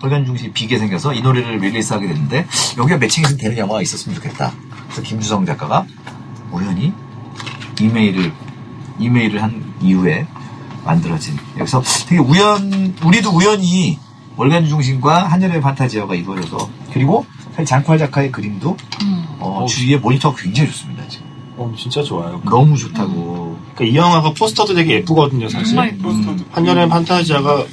[0.00, 4.52] 벌간중시 비게 생겨서 이 노래를 릴리스하게 됐는데 여기가 매칭이 되는 영화가 있었으면 좋겠다.
[4.86, 5.86] 그래서 김주성 작가가
[6.50, 6.92] 우연히
[7.80, 8.32] 이메일을
[8.98, 10.26] 이메일을 한 이후에
[10.84, 11.36] 만들어진.
[11.58, 13.98] 여기서 되게 우연 우리도 우연히
[14.36, 19.24] 월간 중심과 한여름의 판타지어가 이루어져서 그리고 사실 장쿠할 작가의 그림도 음.
[19.38, 21.26] 어, 주위에 모니터가 굉장히 좋습니다 지금.
[21.56, 22.40] 어, 진짜 좋아요.
[22.44, 23.56] 너무 좋다고.
[23.74, 25.76] 그러니까 이 영화가 포스터도 되게 예쁘거든요, 사실.
[25.98, 26.44] 포스터도.
[26.50, 27.64] 한여름 판타지아가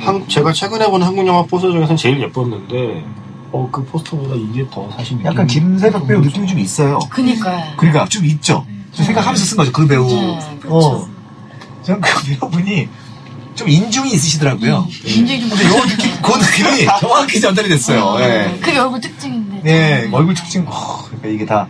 [0.00, 3.04] 한, 제가 최근에 본 한국 영화 포스터 중에서는 제일 예뻤는데,
[3.52, 6.98] 어, 그 포스터보다 이게 더 사실 약간 김세벽 배우 느낌이 좀 있어요.
[7.10, 7.76] 그니까요.
[7.76, 8.64] 그러니까 좀 있죠.
[8.92, 9.72] 좀 생각하면서 쓴 거죠.
[9.72, 10.06] 그 배우.
[10.06, 11.06] 네, 어
[11.88, 12.88] 저는 그 배우분이
[13.54, 15.48] 좀 인중이 있으시더라고요 굉장히 좀.
[15.48, 18.58] 근데 요 느낌 그 느낌이 정확히 전달이 됐어요 예.
[18.60, 19.62] 그게 얼굴 특징인데.
[19.62, 21.66] 네, 얼굴 특징, 어, 그러니까 이게 다,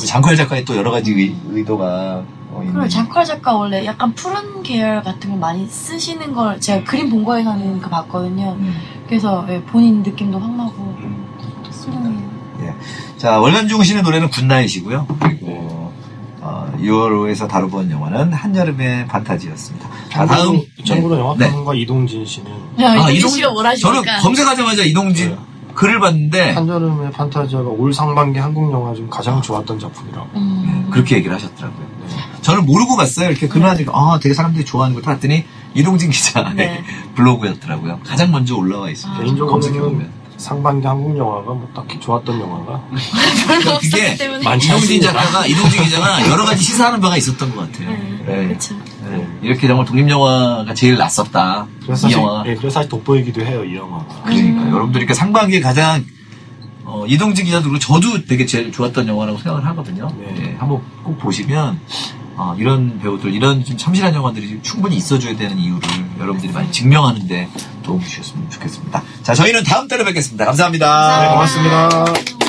[0.00, 2.62] 우리 장쿠할 작가의 또 여러 가지 의, 의도가, 어.
[2.66, 7.24] 그리고 장칼 작가 원래 약간 푸른 계열 같은 거 많이 쓰시는 걸 제가 그림 본
[7.24, 8.56] 거에서는 그 봤거든요.
[8.58, 8.76] 음.
[9.06, 11.26] 그래서 예, 본인 느낌도 확 나고 음.
[11.70, 12.30] 훌륭해요.
[13.16, 15.06] 자, 월남중 씨의 노래는 Good Night이고요.
[15.20, 15.69] 그리고, 어,
[16.82, 19.88] 6월호에서 다뤄본 영화는 한여름의 판타지아였습니다.
[20.10, 20.60] 자, 다음.
[20.84, 21.20] 참고로 네.
[21.20, 22.50] 영화평론가 이동진 씨는
[22.80, 24.02] 야, 아, 이동진 이동- 씨가 뭘 하시니까.
[24.02, 25.38] 저는 검색하자마자 이동진 네.
[25.74, 30.28] 글을 봤는데, 한여름의 판타지아가 올 상반기 한국 영화 중 가장 좋았던 작품이라고.
[30.34, 30.88] 음.
[30.90, 31.86] 그렇게 얘기를 하셨더라고요.
[32.42, 33.30] 저는 모르고 봤어요.
[33.30, 36.84] 이렇게 글을 하니까, 아, 되게 사람들이 좋아하는 걸 봤더니, 이동진 기자의 네.
[37.14, 38.00] 블로그였더라고요.
[38.04, 39.22] 가장 먼저 올라와 있습니다.
[39.22, 39.46] 아.
[39.46, 39.50] 검색해보면.
[39.98, 42.82] 개인적으로는 상반기 한국 영화가 뭐 딱히 좋았던 영화가
[43.46, 44.42] 그러니까 없었기 그게 때문에.
[44.42, 45.12] 많지 이동진 않습니다.
[45.24, 47.90] 작가가 이동진 기자가 여러 가지 시사하는 바가 있었던 것 같아요.
[47.90, 48.46] 네, 네.
[48.48, 48.74] 그렇죠.
[49.10, 49.28] 네.
[49.42, 51.66] 이렇게 정말 독립 영화가 제일 낫었다.
[51.82, 52.42] 그래서 이 사실, 영화.
[52.46, 54.04] 예, 그래서 사실 돋보이기도 해요 이 영화.
[54.24, 54.70] 그러니까 음.
[54.72, 56.04] 여러분들이 그 상반기에 가장
[56.84, 60.10] 어, 이동진 기자도 그렇고 저도 되게 제일 좋았던 영화라고 생각을 하거든요.
[60.18, 60.34] 네.
[60.52, 61.78] 예, 한번 꼭 보시면
[62.40, 65.82] 어, 이런 배우들, 이런 좀 참신한 영화들이 충분히 있어줘야 되는 이유를
[66.18, 67.50] 여러분들이 많이 증명하는데
[67.82, 69.02] 도움 주셨으면 좋겠습니다.
[69.22, 70.46] 자, 저희는 다음 달에 뵙겠습니다.
[70.46, 71.20] 감사합니다.
[71.20, 71.88] 네, 감사합니다.
[71.98, 72.39] 고맙습니다.